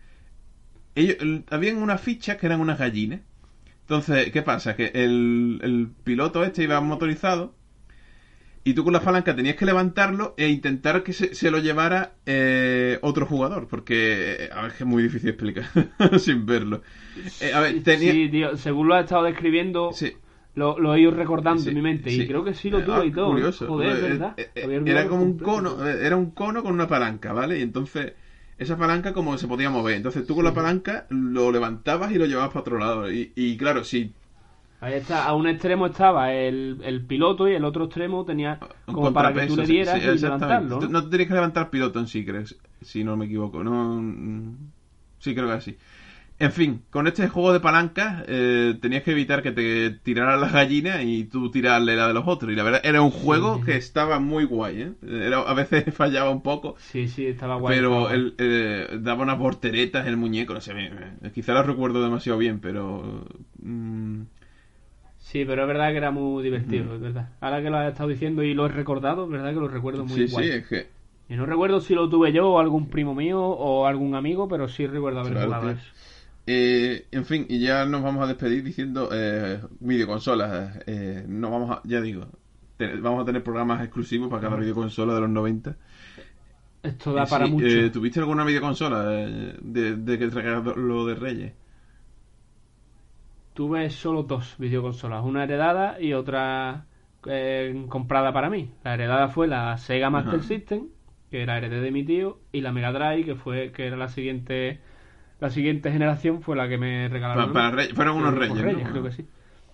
[0.95, 3.21] Ellos, el- habían unas fichas que eran unas gallinas.
[3.91, 4.77] Entonces, ¿qué pasa?
[4.77, 7.57] Que el, el piloto este iba motorizado
[8.63, 12.13] y tú con la palanca tenías que levantarlo e intentar que se, se lo llevara
[12.27, 13.67] eh, otro jugador.
[13.69, 15.65] Porque, eh, a ver, es muy difícil explicar
[16.19, 16.83] sin verlo.
[17.41, 18.13] Eh, a ver, tenía...
[18.13, 20.13] Sí, tío, según lo has estado describiendo, Sí.
[20.55, 22.11] lo, lo he ido recordando Sí, en mi mente.
[22.11, 22.23] sí.
[22.23, 23.31] Y creo que sí lo Eh, tuve ah, y todo.
[23.31, 23.67] Curioso.
[23.67, 24.35] Joder, ¿verdad?
[24.37, 27.59] eh, era como un cono, era un cono con una palanca, ¿vale?
[27.59, 28.13] Y entonces
[28.61, 29.97] esa palanca como se podía mover.
[29.97, 33.11] Entonces tú con la palanca lo levantabas y lo llevabas para otro lado.
[33.11, 34.13] Y, y claro, si
[34.83, 39.13] Ahí está, a un extremo estaba el, el piloto y el otro extremo tenía como
[39.13, 40.81] para que tú le dieras sí, y levantarlo.
[40.81, 40.89] ¿no?
[40.89, 43.63] No te tienes que levantar piloto en sí, crees, si no me equivoco.
[43.63, 44.57] No, mm,
[45.19, 45.79] sí, creo que así.
[46.41, 50.53] En fin, con este juego de palancas eh, tenías que evitar que te tiraran las
[50.53, 52.51] gallinas y tú tirarle la de los otros.
[52.53, 53.61] Y la verdad, era un juego sí.
[53.61, 54.93] que estaba muy guay, ¿eh?
[55.07, 56.77] Era- a veces fallaba un poco.
[56.77, 57.79] Sí, sí, estaba guay.
[57.79, 60.91] pero estaba el, eh, daba unas volteretas el muñeco, no sé, me-
[61.23, 63.27] me- quizá lo recuerdo demasiado bien, pero...
[63.63, 64.23] mm,
[65.19, 67.29] Sí, pero es verdad que era muy divertido, es verdad.
[67.41, 70.05] Ahora que lo has estado diciendo y lo he recordado, es verdad que lo recuerdo
[70.05, 70.47] muy sí, guay.
[70.47, 70.91] sí, es que...
[71.29, 74.69] Y no recuerdo si lo tuve yo o algún primo mío o algún amigo, pero
[74.69, 75.93] sí recuerdo haber Claro, jugado eso.
[76.53, 80.81] Eh, en fin, y ya nos vamos a despedir diciendo eh, videoconsolas.
[80.87, 82.27] Eh, no vamos a, ya digo,
[82.77, 85.77] te- vamos a tener programas exclusivos para cada videoconsola de los 90.
[86.83, 87.81] Esto da para sí, mucho.
[87.85, 91.55] eh, ¿Tuviste alguna videoconsola eh, de, de que traigas lo de Reyes?
[93.53, 96.87] Tuve solo dos videoconsolas, una heredada y otra
[97.27, 98.71] eh, comprada para mí.
[98.85, 100.43] La heredada fue la Sega Master Ajá.
[100.43, 100.89] System,
[101.31, 104.09] que era heredé de mi tío, y la Mega Drive, que fue que era la
[104.09, 104.81] siguiente
[105.41, 107.53] la siguiente generación fue la que me regalaron.
[107.53, 108.91] Para Reyes- fueron unos Reyes, ¿no?
[108.91, 109.25] creo que sí.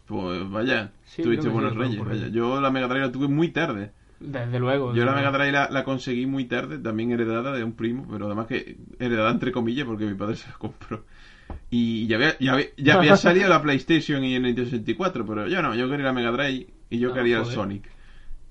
[0.06, 1.98] Pues vaya, Sí, tuviste buenos sí, Reyes.
[1.98, 2.10] vaya.
[2.12, 2.32] Reyes.
[2.32, 3.90] Yo la Mega Drive la tuve muy tarde.
[4.20, 4.94] Desde luego.
[4.94, 5.30] Yo desde la Mega.
[5.32, 9.30] Drive la, la conseguí muy tarde, también heredada de un primo, pero además que heredada
[9.32, 11.04] entre comillas porque mi padre se la compró.
[11.70, 15.48] Y ya había, ya había, ya había salido la PlayStation y el Nintendo 64, pero
[15.48, 17.44] yo no, yo quería la Mega Drive y yo Ah, quería el.
[17.46, 17.88] Sonic.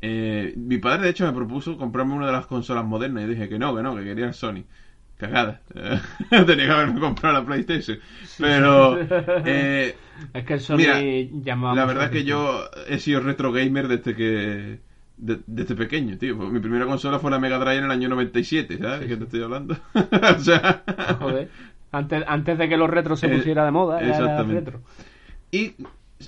[0.01, 3.47] Eh, mi padre de hecho me propuso comprarme una de las consolas modernas y dije
[3.49, 4.66] que no, que no, que quería el Sonic.
[5.18, 5.61] Cagada.
[6.30, 7.97] Tenía que haberme comprado la PlayStation.
[8.38, 8.99] Pero
[9.45, 9.95] eh,
[10.34, 10.99] Es que el Sony Mira,
[11.43, 14.80] llamaba la verdad es que yo he sido retro gamer desde que
[15.18, 16.38] de- desde pequeño, tío.
[16.38, 19.01] Pues Mi primera consola fue la Mega Drive en el año 97, ¿sabes?
[19.01, 19.20] Sí, ¿Qué sí.
[19.20, 19.78] te estoy hablando?
[19.93, 20.84] o sea...
[21.20, 21.49] Joder.
[21.91, 24.72] Antes, antes de que los retros se Eh, pusiera de moda, exactamente.
[24.72, 24.82] retro.
[25.51, 25.76] Y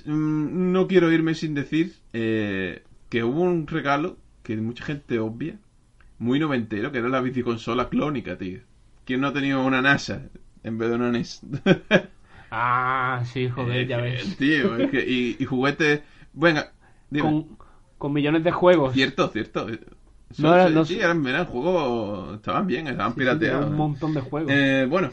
[0.04, 5.58] mm, no quiero irme sin decir eh, que hubo un regalo que mucha gente obvia,
[6.18, 8.60] muy noventero, que era la biciconsola clónica, tío.
[9.08, 10.16] ¿Quién no ha tenido una NASA
[10.62, 11.40] en vez de una NES?
[12.50, 14.36] Ah, sí, joder, ya Eh, ves.
[14.38, 16.02] Tío, es que, y, y juguetes...
[16.32, 16.72] Venga.
[17.16, 17.58] Con,
[17.98, 18.94] con millones de juegos.
[18.94, 19.66] Cierto, cierto.
[20.36, 22.36] No no sí, eran, eran juegos...
[22.36, 23.66] Estaban bien, estaban Sí, sí, tenía pirateados.
[23.66, 24.52] un montón de juegos.
[24.52, 25.12] Eh, bueno,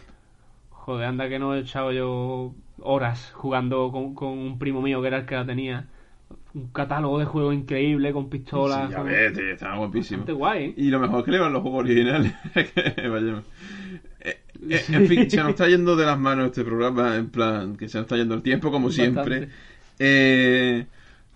[0.70, 5.08] Joder, anda que no he echado yo horas jugando con, con un primo mío que
[5.08, 5.89] era el que la tenía.
[6.56, 8.86] Un catálogo de juegos increíble con pistolas.
[8.88, 10.26] sí, ya con- ves, tío, estaba guapísimo.
[10.26, 10.74] Guay, ¿eh?
[10.78, 12.34] Y lo mejor es que le van los juegos originales.
[12.56, 13.43] Vaya-
[14.22, 14.38] Eh,
[14.70, 17.88] eh, en fin, se nos está yendo de las manos este programa, en plan, que
[17.89, 19.39] se nos está yendo el tiempo, como siempre.
[19.41, 19.56] Bastante.
[19.99, 20.86] Eh,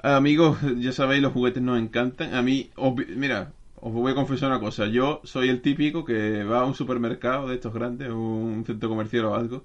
[0.01, 2.33] amigos, ya sabéis, los juguetes nos encantan.
[2.33, 4.87] A mí, obvi- mira, os voy a confesar una cosa.
[4.87, 9.25] Yo soy el típico que va a un supermercado de estos grandes, un centro comercial
[9.25, 9.63] o algo,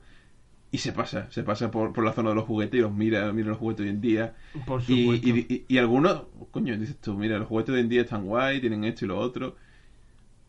[0.74, 3.32] y se pasa, se pasa por, por la zona de los juguetes y los mira,
[3.32, 4.34] mira los juguetes hoy en día.
[4.66, 5.28] Por Y, supuesto.
[5.28, 8.24] y, y- y algunos, coño, dices tú, mira, los juguetes de hoy en día están
[8.26, 9.56] guay, tienen esto y lo otro.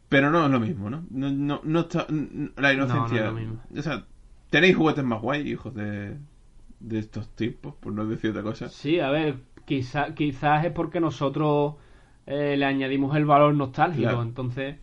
[0.10, 1.06] Pero no es lo mismo, ¿no?
[1.10, 2.08] No, no, no está.
[2.58, 2.96] La inocencia.
[2.96, 3.64] No, no es lo mismo.
[3.78, 4.06] O sea,
[4.50, 6.18] tenéis juguetes más guay, hijos de.
[6.80, 8.70] de estos tiempos, por no decir otra cosa.
[8.70, 11.76] Sí, a ver, quizá, quizás es porque nosotros
[12.28, 14.22] eh, le añadimos el valor nostálgico, Claro.
[14.22, 14.78] entonces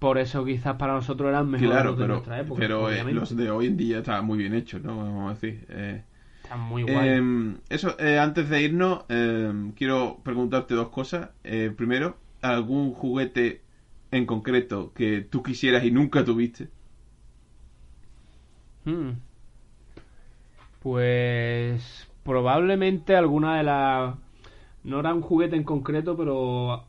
[0.00, 2.58] por eso quizás para nosotros eran mejores Claro, los de nuestra época.
[2.58, 4.96] pero eh, los de hoy en día están muy bien hechos, ¿no?
[4.98, 5.66] Vamos a decir.
[5.68, 6.02] Eh,
[6.42, 7.20] Están muy guay.
[7.20, 11.30] eh, eso, eh, antes de irnos, eh, quiero preguntarte dos cosas.
[11.76, 13.62] Primero, ¿algún juguete
[14.10, 16.68] en concreto que tú quisieras y nunca tuviste?
[18.84, 19.12] Hmm.
[20.82, 24.14] Pues probablemente alguna de las...
[24.82, 26.84] No era un juguete en concreto, pero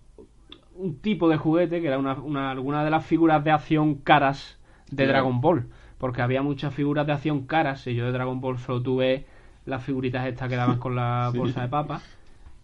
[0.81, 4.57] un tipo de juguete que era una, una- alguna de las figuras de acción caras
[4.89, 5.05] de.
[5.07, 5.65] Dragon Ball.
[5.97, 9.25] Porque había muchas figuras de acción caras y yo de Dragon Ball solo tuve
[9.65, 11.37] las figuritas estas que daban con la Sí.
[11.37, 12.01] bolsa de papa.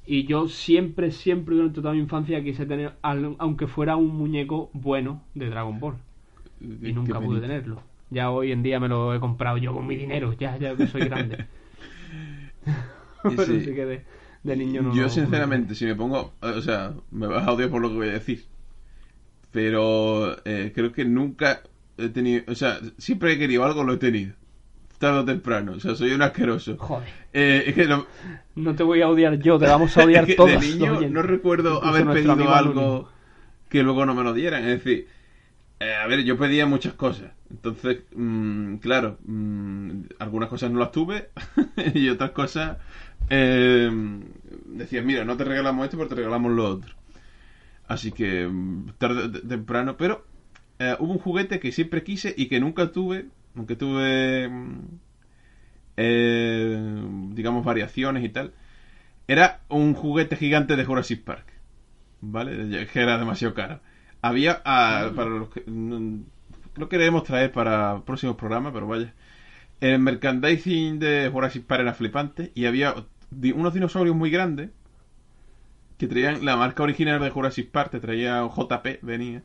[0.05, 5.21] Y yo siempre, siempre durante toda mi infancia quise tener, aunque fuera un muñeco bueno
[5.35, 5.95] de Dragon Ball
[6.61, 7.81] y nunca pude tenerlo.
[8.09, 10.87] Ya hoy en día me lo he comprado yo con mi dinero, ya, ya que
[10.87, 11.45] soy grande.
[13.23, 13.61] Pero Sí.
[13.61, 14.01] sí que
[14.47, 14.95] de, niño no.
[14.95, 16.33] Yo, lo- sinceramente, si me pongo.
[16.41, 18.45] O sea, me vas a odiar por lo que voy a decir.
[19.51, 21.61] Pero eh, creo que nunca
[21.97, 22.43] he tenido.
[22.47, 24.33] O sea, siempre he querido algo, lo he tenido.
[24.99, 25.73] Tarde o temprano.
[25.73, 26.75] O sea, soy un asqueroso.
[26.77, 28.05] Joder, Eh, es que no,
[28.55, 30.49] no te voy a odiar yo, te vamos a odiar es que todos.
[30.51, 33.09] de niño no recuerdo haber pedido algo
[33.69, 34.63] que luego no me lo dieran.
[34.63, 35.07] Es decir,
[35.79, 37.31] eh, a ver, yo pedía muchas cosas.
[37.49, 41.29] Entonces, mm, claro, mm, algunas cosas no las tuve
[41.93, 42.77] y otras cosas
[43.29, 43.89] eh,
[44.65, 46.95] decían, mira, no te regalamos esto, pero te regalamos lo otro.
[47.87, 50.25] Así que mm, tarde temprano, pero
[50.79, 54.99] eh, hubo un juguete que siempre quise y que nunca tuve, aunque tuve, mm,
[55.97, 58.53] eh, digamos, variaciones y tal.
[59.27, 61.45] Era un juguete gigante de Jurassic Park.
[62.21, 62.87] ¿Vale?
[62.87, 63.81] Que era demasiado caro.
[64.21, 65.63] Había, ah, para los que.
[65.67, 66.21] mm,
[66.77, 69.13] Lo queremos traer para próximos programas, pero vaya.
[69.81, 72.95] El merchandising de Jurassic Park era flipante y había
[73.31, 74.69] unos dinosaurios muy grandes
[75.97, 79.43] que traían la marca original de Jurassic Park, te traía JP, venía.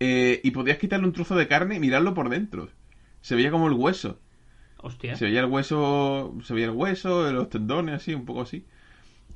[0.00, 2.68] Eh, y podías quitarle un trozo de carne y mirarlo por dentro.
[3.20, 4.20] Se veía como el hueso.
[4.80, 5.16] Hostia.
[5.16, 8.64] Se veía el hueso, se veía el hueso, los tendones, así, un poco así.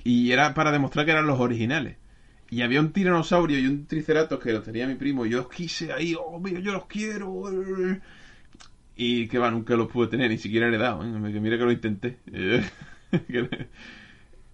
[0.05, 1.97] Y era para demostrar que eran los originales.
[2.49, 5.27] Y había un tiranosaurio y un triceratops que los tenía mi primo.
[5.27, 7.33] Y yo los quise ahí, oh, mira, yo los quiero.
[8.97, 11.03] Y que va, nunca los pude tener, ni siquiera he dado.
[11.05, 11.33] ¿eh?
[11.33, 12.19] Que Mira que lo intenté.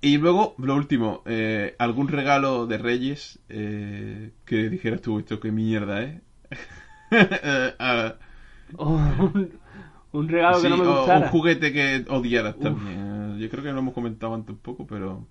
[0.01, 5.51] Y luego, lo último, eh, algún regalo de Reyes eh, que dijeras tú, esto qué
[5.53, 6.21] mierda, ¿eh?
[7.11, 8.15] Eh, ah,
[8.77, 8.97] Oh,
[9.35, 9.51] un,
[10.13, 11.27] un regalo que no me o gustara.
[11.27, 12.63] un juguete que odiaras Uf.
[12.63, 13.39] también.
[13.39, 15.27] Yo creo que lo hemos comentado antes un poco, pero.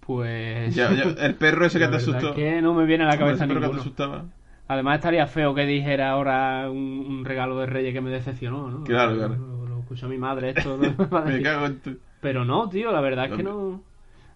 [0.00, 0.74] Pues.
[0.74, 2.30] Ya, ya, el perro ese que te asustó.
[2.30, 4.24] es que no me viene a la cabeza ese perro que te asustaba.
[4.72, 8.84] Además estaría feo que dijera ahora un, un regalo de Reyes que me decepcionó, ¿no?
[8.84, 9.36] Claro, claro.
[9.36, 10.76] Lo, lo escuchó mi madre esto.
[10.76, 10.94] ¿no?
[11.26, 11.98] Me cago en tu.
[12.20, 13.80] Pero no, tío, la verdad es que no.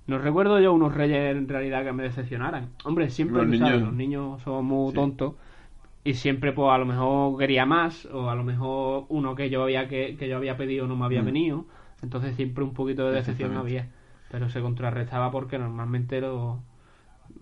[0.06, 2.68] No recuerdo yo unos reyes en realidad que me decepcionaran.
[2.84, 3.88] Hombre, siempre Los sabes, niños.
[3.88, 4.94] los niños somos muy Sí.
[4.94, 5.34] tontos.
[6.04, 9.64] Y siempre, pues a lo mejor quería más, o a lo mejor uno que yo
[9.64, 11.26] había que, que yo había pedido no me había Mm.
[11.26, 11.64] venido.
[12.02, 13.88] Entonces siempre un poquito de decepción había.
[14.30, 16.60] Pero se contrarrestaba porque normalmente lo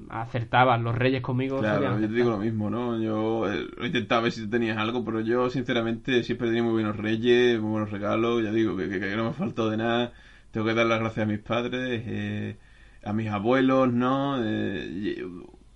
[0.08, 0.82] acertaban.
[0.84, 3.00] Los reyes conmigo Claro, yo te digo lo mismo, ¿no?
[3.00, 6.64] Yo eh, he intentado ver si tú tenías algo, pero yo, sinceramente, siempre he tenido
[6.66, 8.42] muy buenos reyes, muy buenos regalos.
[8.42, 10.12] Ya digo que, que- que no me faltado de nada.
[10.50, 12.56] Tengo que dar las gracias a mis padres, eh,
[13.04, 14.36] a mis abuelos, ¿no?
[14.42, 15.24] Eh,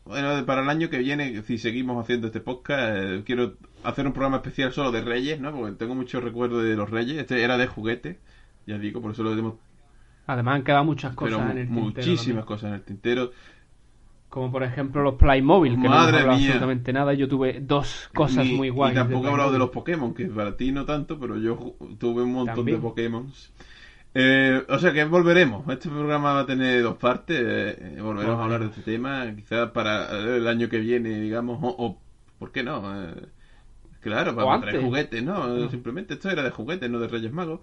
[0.05, 4.13] bueno, para el año que viene, si seguimos haciendo este podcast, eh, quiero hacer un
[4.15, 5.53] programa especial solo de reyes, ¿no?
[5.53, 7.19] Porque tengo muchos recuerdos de los reyes.
[7.19, 8.19] Este era de juguete,
[8.67, 9.55] ya digo, por eso lo hemos...
[10.27, 13.31] Además han quedado muchas Pero cosas en el tintero muchísimas cosas en el tintero.
[14.29, 16.47] Como por ejemplo los Playmobil, que no Madre hemos mía.
[16.49, 17.15] absolutamente nada.
[17.15, 18.93] Yo tuve dos cosas Ni- muy guays.
[18.95, 19.71] Y tampoco he hablado de los.
[19.71, 22.77] Pokémon, que para ti no tanto, pero yo tuve un montón También.
[22.79, 23.33] de Pokémon.
[24.15, 25.67] Eh, o sea que volveremos.
[25.69, 27.39] Este programa va a tener dos partes.
[27.41, 29.25] eh, volveremos a hablar de este tema.
[29.35, 31.59] Quizás para el año que viene, digamos.
[31.63, 31.99] O, o-
[32.39, 32.83] ¿por qué no?
[33.03, 33.15] Eh,
[34.01, 35.47] claro, para traer juguetes, ¿no?
[35.49, 35.71] No.
[35.71, 37.61] Simplemente esto era de juguetes, no de Reyes Magos.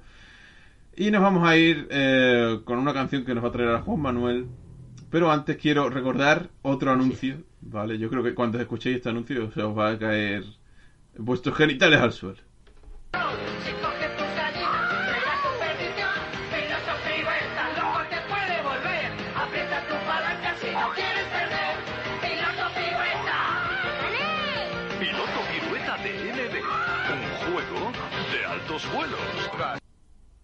[0.97, 3.82] Y nos vamos a ir eh, con una canción que nos va a traer a
[3.82, 4.47] Juan Manuel.
[5.16, 7.97] Pero antes quiero recordar otro anuncio, ¿vale?
[7.97, 10.43] Yo creo que cuando escuchéis este anuncio se os va a caer
[11.18, 12.41] vuestros genitales al suelo.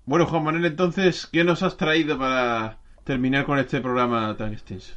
[0.05, 2.80] Bueno, Juan Manuel, entonces, ¿qué nos has traído para
[3.11, 4.93] terminar con este programa tan extenso?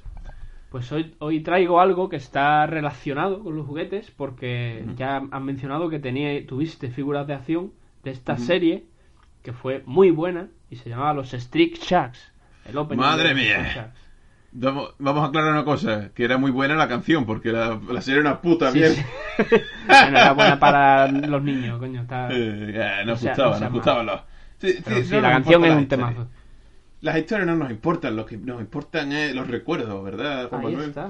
[0.70, 5.88] Pues hoy, hoy traigo algo que está relacionado con los juguetes, porque ya han mencionado
[5.88, 7.72] que tenía, tuviste figuras de acción
[8.04, 8.84] de esta serie
[9.42, 12.32] que fue muy buena y se llamaba Los Street Sharks.
[12.66, 13.92] El opening Madre mía.
[14.52, 18.00] Vamos, vamos a aclarar una cosa, que era muy buena la canción, porque la, la
[18.00, 18.94] serie era una puta Sí, mierda.
[18.94, 19.02] sí.
[19.86, 22.02] Bueno, era buena para los niños, coño.
[22.02, 22.28] Está...
[22.30, 24.20] Eh, ya, nos O sea, gustaba, no sea nos gustaban los...
[24.58, 24.74] Sí,
[25.10, 26.28] la nos canción es un temazo.
[27.05, 30.66] Las historias no nos importan, lo que nos importan es los recuerdos, ¿verdad, Juan Ahí
[30.72, 30.88] Manuel?
[30.88, 31.09] está.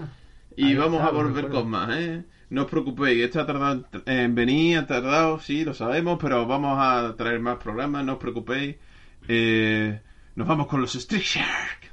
[0.56, 2.24] Y Ahí vamos está, a volver con más, ¿eh?
[2.50, 6.46] No os preocupéis, esto ha tardado en- en venir, ha tardado, sí, lo sabemos, pero
[6.48, 8.74] vamos a traer más programas, no os preocupéis.
[9.28, 10.00] Eh,
[10.34, 11.92] nos vamos con los Street Shark.